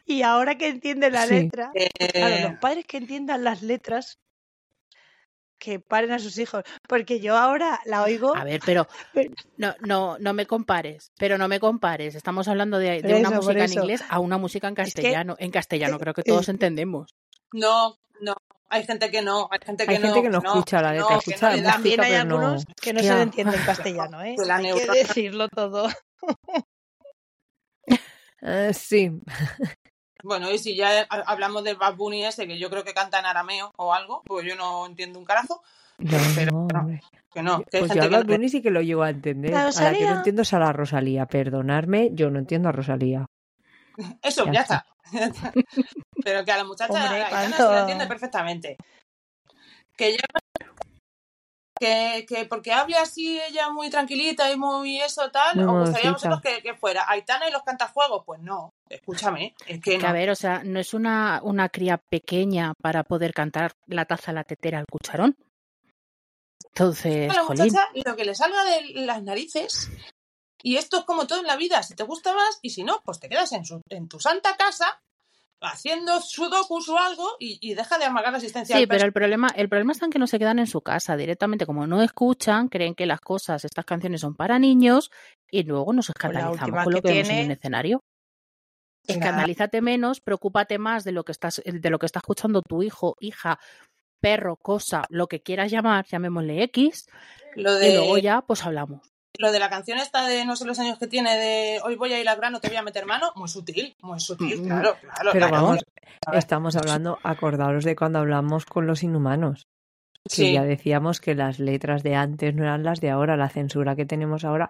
[0.07, 1.35] Y ahora que entiende la Sí.
[1.35, 4.19] letra, Eh, Claro, los padres que entiendan las letras,
[5.59, 6.65] que paren a sus hijos.
[6.89, 8.35] Porque yo ahora la oigo.
[8.35, 8.87] A ver, pero
[9.59, 12.15] no, no, no me compares, pero no me compares.
[12.15, 15.37] Estamos hablando de, de una música en inglés a una música en Es que- castellano.
[15.39, 17.15] En castellano creo que eh, todos entendemos.
[17.53, 18.35] no, no.
[18.73, 19.49] Hay gente que no.
[19.51, 20.05] Hay gente que hay no.
[20.15, 21.73] gente que no escucha la no, letra, que escucha no la.
[21.73, 22.37] También música, hay pero no.
[22.37, 24.37] algunos que no se le entiende en castellano, ¿eh?
[24.47, 25.89] La Hay que neurona- decirlo todo.
[28.43, 29.11] Eh, sí,
[30.23, 33.19] Bueno, y si ya ha- hablamos del Bad Bunny ese, que yo creo que canta
[33.19, 35.63] en arameo o algo, pues yo no entiendo un carajo.
[35.99, 37.01] no, Pero no, no.
[37.33, 39.51] Que no, que Pues yo a Bad no- Bunny sí que lo llego a entender.
[39.53, 40.11] La A la que Rosalía.
[40.11, 41.27] no entiendo es a la Rosalía.
[41.27, 43.27] Perdonadme, yo no entiendo a Rosalía.
[44.23, 44.87] Eso, Ya ya, está.
[45.13, 45.53] está.
[46.25, 48.77] Pero que a la muchacha, Hombre, a la se la entiende perfectamente.
[49.97, 50.19] Que ya
[51.79, 56.11] que, que porque hable así ella muy tranquilita y muy eso tal, Muy os gustaría
[56.11, 60.05] a vosotros que, que fuera Aitana y los cantajuegos, pues no, escúchame, es que Que
[60.07, 60.15] a no.
[60.15, 64.45] ver, o sea, no es una, una cría pequeña para poder cantar la taza, la
[64.45, 65.37] tetera, el cucharón.
[66.67, 67.65] Entonces, a la jolín.
[67.67, 69.91] muchacha lo que le salga de las narices.
[70.63, 71.83] Y esto es como todo en la vida.
[71.83, 74.57] Si te gusta más y si no, pues te quedas en, su- en tu santa
[74.57, 75.01] casa
[75.63, 79.13] haciendo sudokus o algo y, y deja de amagar la asistencia Sí, al pero el
[79.13, 82.03] problema, el problema está en que no se quedan en su casa directamente, como no
[82.03, 85.11] escuchan, creen que las cosas, estas canciones son para niños
[85.51, 88.01] y luego nos escandalizamos última con lo que que vemos en tiene- el escenario.
[89.07, 93.17] Escandalízate menos, preocúpate más de lo que estás, de lo que está escuchando tu hijo,
[93.21, 93.59] hija,
[94.21, 97.07] perro, cosa, lo que quieras llamar, llamémosle X,
[97.57, 99.01] Lo y luego de, ya pues hablamos.
[99.39, 102.13] lo de la canción esta de no sé los años que tiene de hoy voy
[102.13, 104.97] a ir al grano, te voy a meter mano, muy sutil, muy sutil, Mm, claro,
[105.01, 105.31] claro.
[105.33, 105.65] Pero claro.
[105.65, 105.79] vamos,
[106.35, 109.63] estamos hablando, acordaros de cuando hablamos con los inhumanos,
[110.29, 110.53] que Sí.
[110.53, 114.05] ya decíamos que las letras de antes no eran las de ahora, la censura que
[114.05, 114.69] tenemos ahora,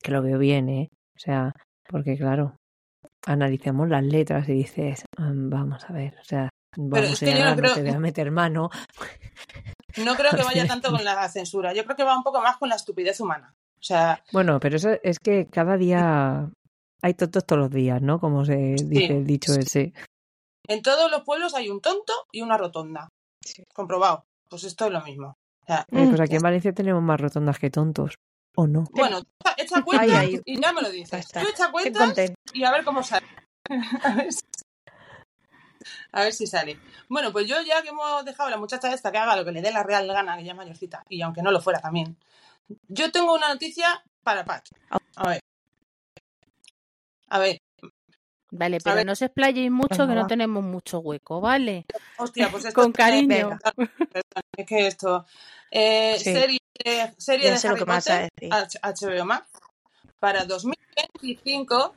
[0.00, 0.88] que lo veo bien, ¿eh?
[1.16, 1.52] O sea,
[1.88, 2.54] porque claro,
[3.26, 7.74] analicemos las letras y dices, "Mm, vamos a ver, o sea, vamos a no creo-
[7.74, 8.70] te voy a meter mano.
[10.04, 12.56] No creo que vaya tanto con la censura, yo creo que va un poco más
[12.56, 13.54] con la estupidez humana.
[13.78, 16.48] O sea, Bueno, pero eso es que cada día
[17.02, 18.18] hay tontos todos los días, ¿no?
[18.18, 19.92] Como se dice el dicho ese.
[20.66, 23.08] en todos los pueblos hay un tonto y una rotonda.
[23.74, 24.24] Comprobado.
[24.48, 25.36] Pues esto es lo mismo.
[25.62, 28.14] O sea, Eh, pues Mm, aquí en Valencia tenemos más rotondas que tontos,
[28.56, 28.84] ¿o no?
[28.92, 29.20] bueno,
[29.56, 31.20] echa- cuenta y ya me lo dices.
[31.20, 31.40] está.
[31.40, 32.36] Tú echa content.
[32.52, 33.26] y a ver cómo sale.
[34.02, 34.40] a, ver si,
[36.12, 36.78] a ver si sale.
[37.08, 39.52] Bueno, pues yo ya que hemos dejado a la muchacha esta que haga lo que
[39.52, 42.16] le dé la real gana, que ya es mayorcita, y aunque no lo fuera también,
[42.88, 44.66] yo tengo una noticia para Pat.
[45.16, 45.40] A ver.
[47.28, 47.58] A ver,
[48.56, 50.26] Vale, pero no se explayéis mucho Venga, que no va.
[50.28, 51.86] tenemos mucho hueco, ¿vale?
[52.18, 53.58] hostia, pues esto Con cariño.
[54.56, 55.26] Es que esto.
[55.72, 56.32] Eh, Sí.
[56.32, 56.58] Serie,
[57.18, 58.28] serie de Harry Potter,
[58.80, 59.48] HBO Max,
[60.20, 61.94] para 2025.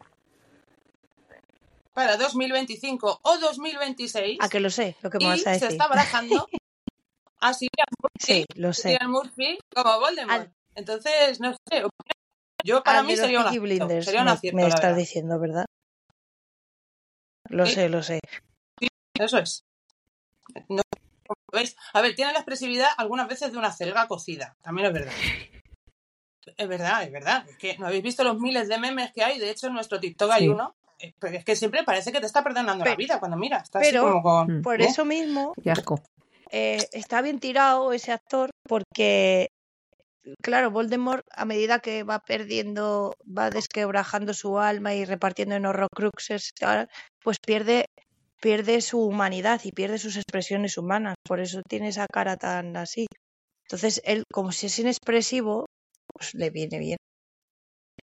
[1.93, 4.38] Para 2025 o 2026.
[4.41, 5.68] A que lo sé, lo que me vas a se decir.
[5.70, 6.47] está barajando
[7.41, 7.88] a Cillian
[8.20, 8.82] Sí, Murphy, lo sé.
[8.89, 10.41] Cillian Murphy como Voldemort.
[10.41, 11.84] Al- Entonces, no sé.
[12.64, 13.64] Yo para Al mí sería un Peaky acierto.
[13.88, 15.66] Blinders, Sería me, me estás diciendo, ¿verdad?
[17.50, 17.74] Lo Sí.
[17.76, 18.20] sé, lo sé.
[19.20, 19.64] Eso es.
[21.93, 24.56] A ver, tiene la expresividad algunas veces de una celga cocida.
[24.62, 25.14] También es verdad.
[26.56, 27.45] Es verdad, es verdad.
[27.50, 29.39] Es que no habéis visto los miles de memes que hay.
[29.39, 30.76] De hecho, en nuestro TikTok hay uno.
[31.00, 33.64] Eh, Pero es que siempre parece que te está perdonando la Pe- vida cuando miras.
[33.64, 34.60] Está pero- así como con.
[34.60, 34.62] Mm.
[34.62, 34.86] Por ¿eh?
[34.86, 36.02] eso mismo Qué asco.
[36.50, 39.50] eh, está bien tirado ese actor porque,
[40.41, 46.52] claro, Voldemort a medida que va perdiendo, va desquebrajando su alma y repartiendo en horrocruxes,
[47.28, 47.88] pues pierde
[48.40, 51.16] pierde su humanidad y pierde sus expresiones humanas.
[51.28, 53.06] Por eso tiene esa cara tan así.
[53.66, 55.66] Entonces, él, como si es inexpresivo,
[56.08, 56.98] pues le viene bien.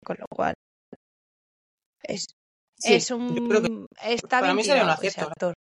[0.05, 0.55] Con lo cual,
[2.03, 2.27] es,
[2.77, 5.55] Sí, es yo un creo que está para bien mí sería un acierto, actor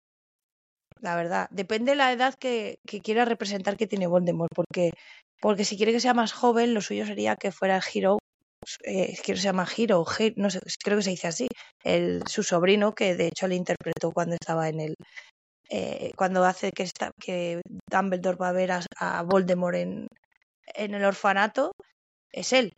[1.00, 4.92] la verdad depende de la edad que, que quiera representar que tiene Voldemort porque
[5.40, 8.18] porque si quiere que sea más joven lo suyo sería que fuera Hero
[8.84, 11.48] eh, creo que se llama Hero He- no sé creo que se dice así
[11.84, 14.94] el su sobrino que de hecho le interpretó cuando estaba en el
[15.70, 20.08] eh, cuando hace que está que Dumbledore va a ver a, a Voldemort en
[20.74, 21.72] en el orfanato
[22.32, 22.72] es él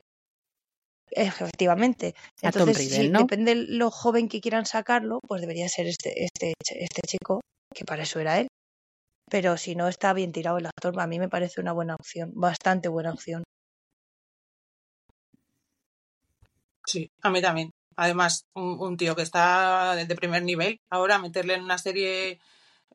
[1.11, 3.19] efectivamente entonces, Riddle, si ¿no?
[3.23, 7.41] depende de lo joven que quieran sacarlo, pues debería ser este, este, este chico,
[7.75, 8.49] que para eso era él.
[9.31, 12.33] Pero si no está bien tirado el actor, a mí me parece una buena opción,
[12.35, 13.45] bastante buena opción.
[16.91, 17.71] Sí, a mí también.
[17.97, 22.41] Además, un, un tío que está de primer nivel, ahora meterle en una serie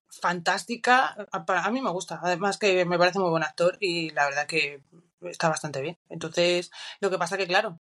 [0.10, 2.20] fantástica, a, para- a mí me gusta.
[2.22, 4.82] Además que me parece muy buen actor y la verdad que
[5.22, 5.98] está bastante bien.
[6.10, 7.80] Entonces, lo que pasa que, claro,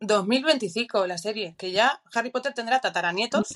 [0.00, 3.54] 2025 la serie, que ya Harry Potter tendrá tataranietos,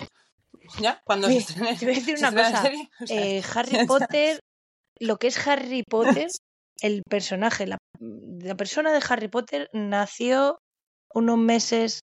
[0.81, 2.63] ya, cuando se Oye, estrene, te voy a decir se una cosa.
[2.63, 4.41] serie, o sea, Eh, Harry Potter,
[4.99, 6.29] lo que es Harry Potter,
[6.81, 10.59] el personaje, la, la persona de Harry Potter nació
[11.15, 12.01] unos meses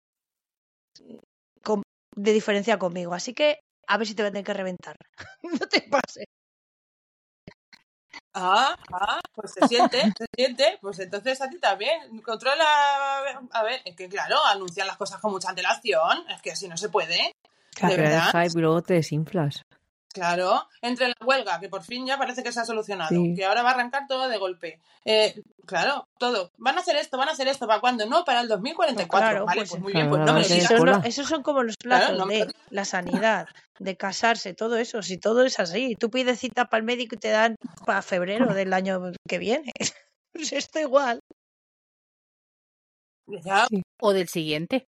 [1.62, 1.82] con-
[2.14, 3.14] de diferencia conmigo.
[3.14, 4.96] Así que a ver si te voy a tener que reventar.
[5.42, 6.24] no te pases.
[8.38, 12.20] Ah, ah, pues se siente, se siente, pues entonces a ti también.
[12.20, 12.64] Controla,
[13.50, 16.76] a ver, es que claro, anuncian las cosas con mucha antelación, es que así no
[16.76, 17.32] se puede.
[17.74, 18.30] Claro, ¿De verdad?
[18.32, 19.62] hype y luego te desinflas.
[20.16, 23.34] Claro, entre la huelga, que por fin ya parece que se ha solucionado, Sí.
[23.36, 24.80] que ahora va a arrancar todo de golpe.
[25.04, 26.50] Eh, claro, todo.
[26.56, 28.06] Van a hacer esto, van a hacer esto, ¿para cuándo?
[28.06, 29.06] No, para el 2044.
[29.10, 30.78] Pues claro, vale, pues- pues muy Claro, bien, pues no me va lo a tener
[30.78, 31.06] digas.
[31.06, 33.46] Esos, son como los Claro, plazos no me de la sanidad,
[33.78, 35.02] de casarse, todo eso.
[35.02, 38.54] Si todo es así, tú pides cita para el médico y te dan para febrero
[38.54, 39.72] del año que viene.
[40.32, 41.20] Pues esto igual.
[43.26, 43.66] Ya,
[44.00, 44.86] O del siguiente.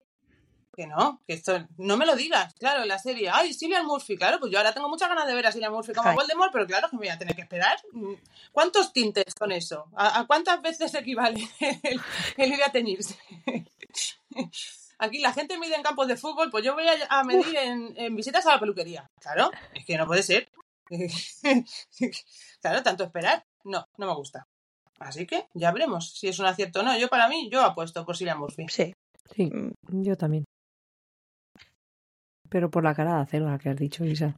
[0.78, 2.54] Que no, que esto no me lo digas.
[2.54, 5.44] Claro, la serie, ay, Cillian Murphy, claro, pues yo ahora tengo muchas ganas de ver
[5.44, 6.14] a Cillian Murphy como Ay.
[6.14, 7.76] Voldemort, pero claro que me voy a tener que esperar.
[7.90, 8.12] Mm,
[8.52, 9.86] ¿Cuántos tintes con eso?
[9.96, 11.40] ¿A, a cuántas veces equivale
[11.82, 12.00] el,
[12.36, 13.18] el ir a teñirse?
[15.00, 17.94] Aquí la gente mide en campos de fútbol, pues yo voy a, a medir en,
[17.96, 19.10] en visitas a la peluquería.
[19.20, 20.48] Claro, es que no puede ser.
[22.60, 23.44] claro, tanto esperar.
[23.64, 24.46] No, no me gusta.
[25.00, 26.96] Así que ya veremos si es un acierto o no.
[26.96, 28.66] Yo para mí, yo apuesto por Cillian Murphy.
[28.68, 28.94] Sí.
[29.34, 29.50] Sí,
[29.88, 30.44] yo también.
[32.48, 34.36] Pero por la cara de acero la que has dicho, Isa.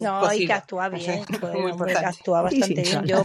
[0.00, 1.24] No, y que actúa bien.
[1.40, 3.04] joder, muy hombre, que actúa bastante bien.
[3.04, 3.24] Yo,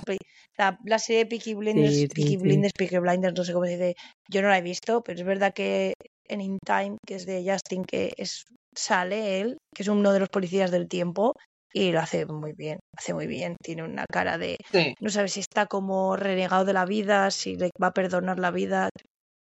[0.58, 2.38] la, la serie Peaky Blinders, Sí, sí, Peaky sí.
[2.38, 3.96] Blinders, Peaky Blinders, no sé cómo se dice,
[4.28, 5.94] yo no la he visto, pero es verdad que
[6.28, 10.20] en In Time, que es de Justin, que es sale él, que es uno de
[10.20, 11.34] los policías del tiempo,
[11.72, 13.56] y lo hace muy bien, hace muy bien.
[13.64, 17.56] Tiene una cara de, Sí, no sabe si está como renegado de la vida, si
[17.56, 18.90] le va a perdonar la vida.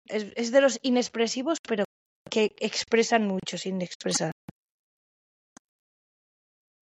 [0.07, 1.85] Es, es de los inexpresivos, pero
[2.29, 4.31] que expresan mucho sin expresar.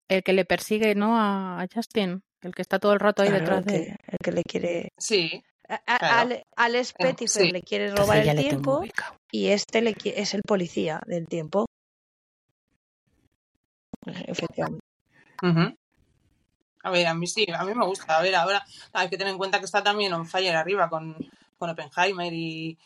[0.08, 1.16] El que le persigue, ¿no?
[1.18, 2.22] A, a Justin.
[2.42, 4.88] El que está todo el rato ahí Claro, detrás el, de el que le quiere.
[4.98, 5.42] sí.
[5.68, 6.42] A, a- Claro.
[6.56, 7.50] Alex Eh, Pettifer sí.
[7.50, 8.82] le quiere robar el tiempo
[9.32, 11.66] y este le qui- es el policía del tiempo.
[14.06, 14.80] Efectivamente.
[16.84, 18.16] A ver, a mí sí, a mí me gusta.
[18.16, 21.16] A ver, ahora hay que tener en cuenta que está también on fire arriba con,
[21.58, 22.78] con Oppenheimer y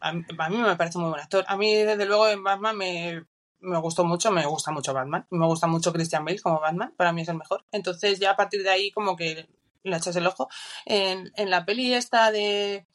[0.00, 1.44] a, mí- a mí me parece muy buen actor.
[1.48, 3.24] A mí, desde luego, en Batman me,
[3.60, 5.26] me gustó mucho, me gusta mucho Batman.
[5.30, 7.64] Me gusta mucho Christian Bale como Batman, para mí es el mejor.
[7.72, 9.48] Entonces, ya a partir de ahí, como que
[9.82, 10.48] le echas el ojo.
[10.84, 12.86] En, en la peli esta de.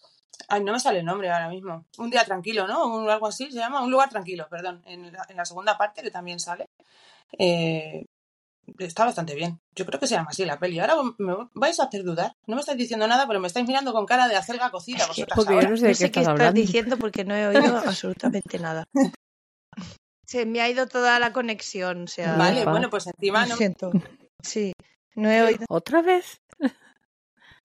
[0.47, 1.85] Ay, no me sale el nombre ahora mismo.
[1.97, 2.83] Un día tranquilo, ¿no?
[2.83, 3.81] O algo así se llama.
[3.81, 4.81] Un lugar tranquilo, perdón.
[4.85, 6.69] En la, en la segunda parte, que también sale.
[7.37, 8.05] Eh,
[8.79, 9.59] está bastante bien.
[9.75, 10.79] Yo creo que se llama así la peli.
[10.79, 12.35] Ahora me vais a hacer dudar.
[12.47, 15.35] No me estáis diciendo nada, pero me estáis mirando con cara de acelga cocida vosotras
[15.35, 18.59] Porque yo no sé No qué sé qué estás diciendo porque no he oído absolutamente
[18.59, 18.87] nada.
[20.33, 22.05] Se me ha ido toda la conexión.
[22.05, 23.91] O sea, Vale, bueno, pues encima lo no, siento.
[24.41, 24.73] Sí,
[25.13, 25.63] no he oído.
[25.69, 26.41] ¿Otra vez?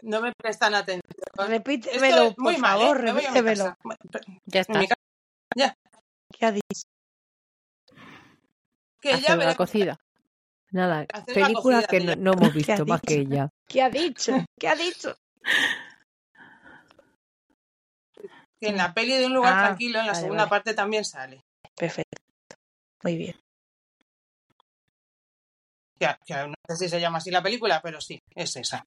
[0.02, 1.02] no me prestan atención.
[1.34, 2.80] Repítemelo, es muy por mal, ¿eh?
[2.82, 3.74] favor, Me mi repítemelo.
[4.44, 4.80] Ya está.
[4.80, 5.74] casa,
[6.30, 6.82] ¿Qué ha dicho?
[9.00, 9.56] que ya Acelga veremos.
[9.56, 9.96] cocida.
[10.70, 13.48] Nada, Hacer la películas cocida que no, no hemos ¿Qué has visto más que ella.
[13.66, 14.44] ¿Qué ha dicho?
[14.60, 15.16] ¿Qué ha dicho?
[18.60, 20.50] Que en la peli de un lugar Ah, tranquilo, en la vale, segunda vale.
[20.50, 21.40] parte también sale.
[21.74, 22.27] Perfecto.
[23.02, 23.36] Muy bien.
[25.98, 28.86] Que, que no sé si se llama así la película, pero sí, es esa.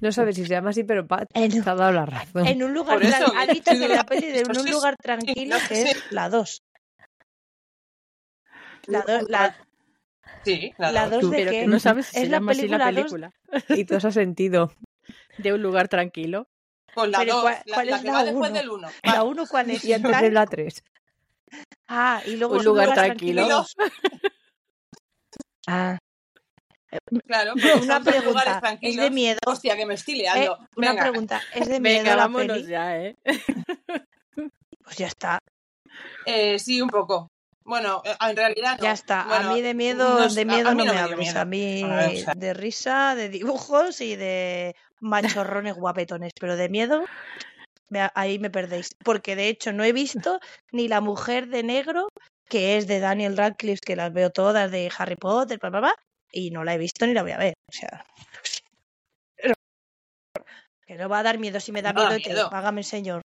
[0.00, 2.46] No sabes si se llama así, pero Pat En- te ha dado la razón.
[2.46, 5.76] En un lugar eso, ha dicho que la peli de un lugar tranquilo no que
[5.76, 5.90] sé.
[5.92, 6.62] es la 2.
[8.88, 9.56] La 2 la,
[10.44, 11.22] Sí, la la dos.
[11.22, 11.60] dos de Pero qué?
[11.62, 13.64] que no sabes si Es se la llama así la película dos.
[13.78, 14.72] Y todo ha sentido.
[15.38, 16.48] De un lugar tranquilo.
[16.94, 18.58] Pues la Pero 2, ¿cuál- la, cuál la es que la va después uno?
[18.60, 18.88] del 1.
[19.04, 19.84] La 1 cuál es?
[19.84, 20.82] Y antes de la 3.
[21.88, 23.46] Ah, y luego Un lugar tranquilo.
[23.48, 23.74] dos.
[25.68, 25.98] Ah,
[27.26, 28.62] Claro, pero una pregunta.
[28.80, 29.38] ¿Es de miedo?
[29.46, 30.58] Hostia, que me estoy Eh, liando.
[30.76, 31.02] una Venga.
[31.02, 31.42] pregunta.
[31.52, 32.68] ¿Es de miedo Venga, la vámonos peli?
[32.68, 33.16] ya, ¿eh?
[34.84, 35.40] Pues ya está.
[36.24, 37.28] Eh, sí, un poco.
[37.64, 38.84] Bueno, eh, en realidad no.
[38.84, 39.24] Ya está.
[39.26, 41.34] Bueno, a mí de miedo, no de a- miedo a no, me hables.
[41.34, 42.34] A mí A ver, o sea.
[42.36, 46.32] de risa, de dibujos y de machorrones guapetones.
[46.40, 47.04] Pero de miedo,
[47.88, 48.88] me- ahí me perdéis.
[49.04, 50.38] Porque de hecho no he visto
[50.72, 52.08] ni La Mujer de Negro,
[52.48, 55.94] que es de Daniel Radcliffe, que las veo todas de Harry Potter, bla, bla, bla,
[56.32, 57.54] y no la he visto ni la voy a ver.
[57.68, 58.04] O sea.
[59.36, 59.54] pero-
[60.86, 62.50] que no va a dar miedo si me da No da miedo, miedo.
[62.50, 63.22] págame, señor.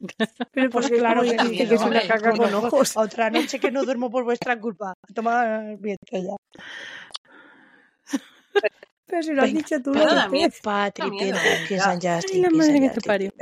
[0.52, 2.96] Pero Pues porque claro que que dice que es una caca ¿cómo con ojos.
[2.96, 4.94] Otra noche que no duermo por vuestra culpa.
[5.14, 6.36] Toma viento ya.
[9.12, 10.60] Pero si lo has Venga, dicho tú, lo ves.
[10.62, 13.32] Patri, Da miedo, piensa, piensa en Ay, Justin, la madre que te parió.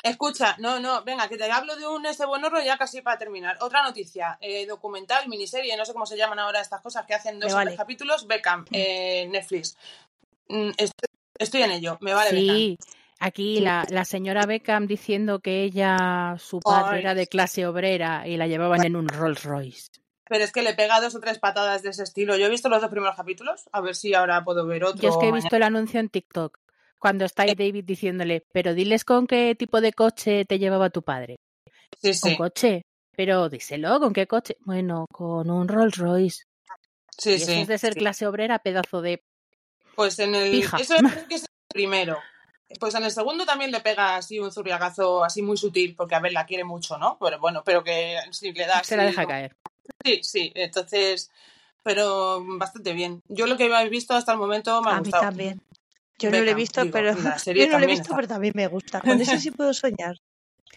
[0.00, 3.18] Escucha, no, no, venga, que te hablo de un ese buen horror ya casi para
[3.18, 3.56] terminar.
[3.62, 7.40] Otra noticia, eh, documental, miniserie, no sé cómo se llaman ahora estas cosas que hacen
[7.40, 7.70] dos vale.
[7.70, 9.76] tres capítulos, Beckham, eh, Netflix.
[10.46, 12.56] Mm, estoy, estoy en ello, me vale Beckham.
[12.56, 12.78] Sí,
[13.18, 17.00] aquí la, la señora Beckham diciendo que ella, su padre Ay.
[17.00, 20.01] era de clase obrera y la llevaban en un Rolls Royce.
[20.28, 22.36] Pero es que le pega dos o tres patadas de ese estilo.
[22.36, 25.02] Yo he visto los dos primeros capítulos, a ver si ahora puedo ver otro.
[25.02, 25.44] Yo es que he mañana.
[25.44, 26.58] visto el anuncio en TikTok,
[26.98, 31.02] cuando está ahí David diciéndole, pero diles con qué tipo de coche te llevaba tu
[31.02, 31.40] padre.
[32.00, 32.82] Sí, ¿Con sí, coche?
[33.14, 34.56] Pero díselo, ¿con qué coche?
[34.60, 36.44] Bueno, con un Rolls Royce.
[37.18, 37.98] sí, y eso sí, es de ser sí.
[37.98, 39.22] clase obrera, pedazo de...
[39.94, 40.50] Pues en el.
[40.50, 40.78] Pija.
[40.78, 42.18] Eso es que es el primero.
[42.80, 46.20] Pues en el segundo también le pega así un zurriagazo así muy sutil, porque a
[46.20, 47.18] ver, la quiere mucho, ¿no?
[47.20, 49.56] Pero bueno, pero que si le da Se la deja caer.
[50.04, 51.30] Sí, sí, entonces,
[51.82, 53.20] pero bastante bien.
[53.28, 55.22] Yo lo que habéis visto hasta el momento me ha A mí gustado.
[55.24, 55.60] también.
[56.18, 57.90] Yo no lo he visto, digo, pero y la serie yo no lo he también
[57.98, 58.16] visto, está.
[58.16, 59.00] pero también me gusta.
[59.00, 60.16] Con eso sí puedo soñar.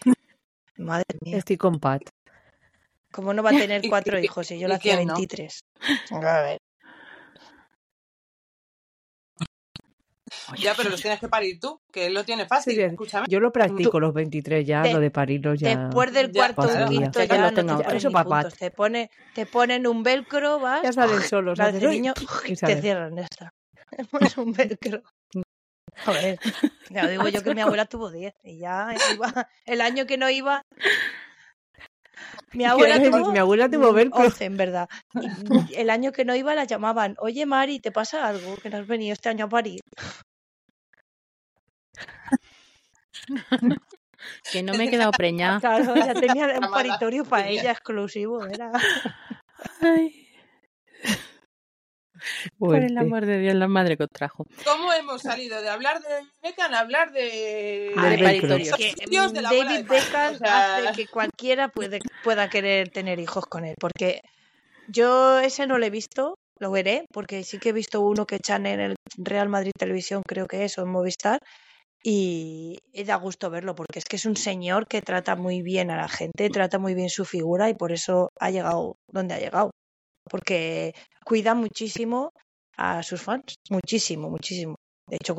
[0.76, 2.02] Madre mía, Estoy con Pat.
[3.12, 5.08] ¿cómo no va a tener ¿Y- cuatro y- hijos si yo y lo hacía quién
[5.08, 5.14] no?
[5.14, 5.60] 23?
[6.10, 6.58] A ver.
[10.58, 12.74] Ya, pero los tienes que parir tú, que él lo tiene fácil.
[12.74, 13.26] Sí, Escúchame.
[13.28, 15.76] Yo lo practico los 23 ya, Te- lo de parirlos ya.
[15.76, 18.52] Después del Ya, cuarto o quinto Ya ya no tenga te Eso ni pa' puntos.
[18.52, 18.58] Pat.
[18.58, 21.58] Te, pone, te ponen un velcro, vas, Ya salen solos.
[21.60, 22.14] haces, de niño
[22.46, 23.50] y te cierran esta.
[23.96, 25.02] Te pones un velcro.
[26.04, 26.38] Joder,
[26.90, 30.28] ya digo yo que mi abuela tuvo 10 y ya iba, el año que no
[30.28, 30.62] iba,
[32.52, 34.24] mi abuela tuvo Mi abuela tuvo velcro.
[34.24, 34.88] 11, en verdad.
[35.74, 38.56] El año que no iba la llamaban, oye Mari, ¿te pasa algo?
[38.56, 39.80] Que no has venido este año a París.
[44.50, 45.60] Que no me he quedado preñada.
[45.60, 48.72] Claro, ya tenía un paritorio para ella exclusivo, era.
[49.80, 50.25] Ay,
[52.58, 54.44] por el amor de Dios, la madre que os trajo.
[54.64, 56.08] ¿Cómo hemos salido de hablar de
[56.42, 58.22] Beckham a hablar de, A de que
[59.10, 59.82] la bola David de?
[59.82, 64.20] Beckham O sea, hace que cualquiera puede, pueda querer tener hijos con él, porque
[64.88, 68.36] yo ese no lo he visto, lo veré, porque sí que he visto uno que
[68.36, 71.40] echan en el Real Madrid Televisión, creo que es, o en Movistar,
[72.02, 75.90] y, y da gusto verlo, porque es que es un señor que trata muy bien
[75.90, 79.40] a la gente, trata muy bien su figura y por eso ha llegado donde ha
[79.40, 79.72] llegado,
[80.30, 82.32] porque cuida muchísimo
[82.76, 84.76] a sus fans, muchísimo, muchísimo.
[85.08, 85.36] De hecho,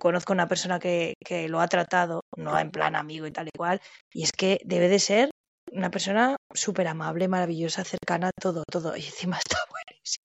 [0.00, 3.56] conozco una persona que, que lo ha tratado, no en plan amigo y tal y
[3.56, 3.80] cual,
[4.12, 5.30] y es que debe de ser
[5.72, 8.96] una persona súper amable, maravillosa, cercana, todo, todo.
[8.96, 10.24] Y encima está buenísimo.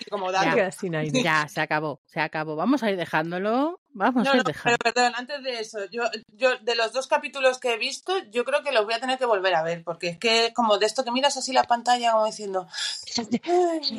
[0.00, 0.44] y como Ya.
[0.44, 0.56] dato.
[0.56, 1.22] Queda sin aire.
[1.24, 2.54] Ya, se acabó, se acabó.
[2.54, 3.80] Vamos a ir dejándolo.
[3.94, 4.78] Vamos No, a ir no, pero dejando.
[4.78, 8.62] perdón, antes de eso, yo, yo de los dos capítulos que he visto, yo creo
[8.62, 11.02] que los voy a tener que volver a ver, porque es que como de esto
[11.04, 12.68] que miras así la pantalla como diciendo,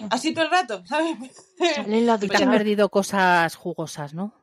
[0.10, 1.18] así todo el rato, ¿sabes?
[1.58, 1.66] Te
[2.12, 2.50] has ducha.
[2.50, 4.34] perdido cosas jugosas, ¿no?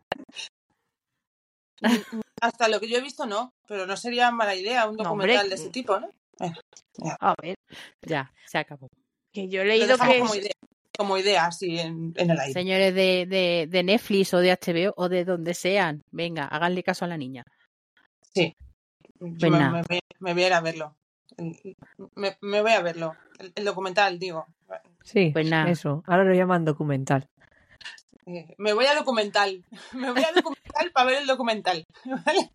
[2.40, 5.54] Hasta lo que yo he visto no, pero no sería mala idea un documental de
[5.54, 6.10] ese tipo, ¿no?
[7.20, 7.54] A ver,
[8.02, 8.88] Ya, se acabó.
[9.32, 10.22] que yo he leído que
[11.00, 12.52] como idea, así en, en el aire.
[12.52, 17.04] Señores de, de, de Netflix o de HBO o de donde sean, venga, háganle caso
[17.06, 17.44] a la niña.
[18.34, 18.54] Sí.
[19.18, 19.70] Pues me, nada.
[19.72, 20.96] me- me- me voy a ir a verlo.
[22.16, 23.14] Me, me voy a verlo.
[23.38, 24.46] El, el documental, digo.
[25.02, 25.70] Sí, Pues nada.
[25.70, 26.02] eso.
[26.06, 27.26] Ahora lo llaman documental.
[28.26, 29.64] Eh, Me voy a documental.
[29.94, 31.86] Me voy a documental para ver el documental.
[32.26, 32.50] ¿Vale?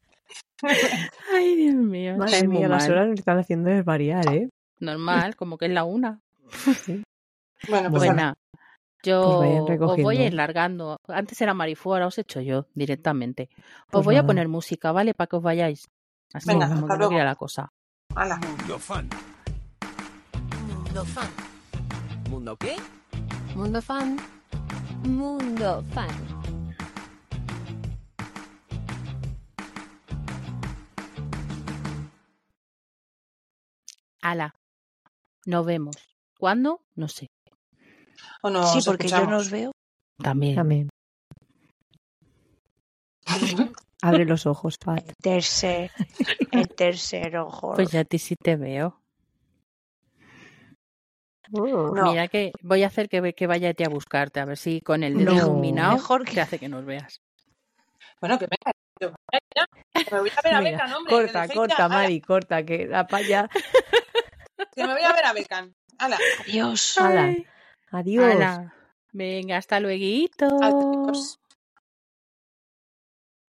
[1.33, 2.15] Ay, Dios mío.
[2.17, 4.49] Madre mía, las horas nos están haciendo desvariar, ¿eh?
[4.79, 6.21] Normal, como que es la una.
[7.69, 8.35] Bueno, pues nada.
[9.03, 10.97] Yo Pues os voy a ir largando.
[11.07, 13.49] Antes era Marifú, ahora os he hecho yo directamente.
[13.53, 14.27] Os Pues voy a nada.
[14.27, 15.13] poner música, ¿vale?
[15.13, 15.87] Para que os vayáis.
[16.33, 17.23] Así Venga, como hasta que luego.
[17.23, 17.71] la cosa.
[18.15, 18.37] Hala.
[18.37, 19.09] Mundo fan.
[20.83, 21.29] Mundo fan.
[22.29, 22.75] ¿Mundo qué?
[23.55, 24.17] Mundo fan.
[25.03, 26.09] Mundo fan.
[34.21, 34.55] Ala.
[35.45, 35.95] Nos vemos.
[36.37, 36.81] ¿Cuándo?
[36.95, 37.29] No sé.
[38.53, 39.71] O sí, porque yo no os veo.
[40.21, 40.55] También.
[40.55, 40.89] También.
[44.01, 45.03] Abre los ojos, Pat.
[45.07, 45.91] El tercer,
[46.51, 47.73] el tercer ojo.
[47.73, 49.01] Pues ya a ti sí te veo.
[51.49, 51.91] No.
[52.11, 54.81] Mira que voy a hacer que, que vaya a ti a buscarte, a ver si
[54.81, 55.37] con el dedo No.
[55.37, 57.21] iluminado Mejor que- te hace que nos veas.
[58.19, 58.71] Bueno, que venga.
[60.11, 61.13] Me voy a ver a Beckham, hombre.
[61.15, 63.47] corta, corta, Mari, corta, que la paya.
[64.75, 65.73] Que me voy a ver a Beckham.
[65.97, 66.17] Hala.
[66.41, 66.97] Adiós.
[66.97, 67.33] Hala.
[67.91, 68.25] Adiós.
[68.31, 68.73] ala.
[69.13, 70.29] Venga, hasta luego.
[70.61, 71.39] Adiós.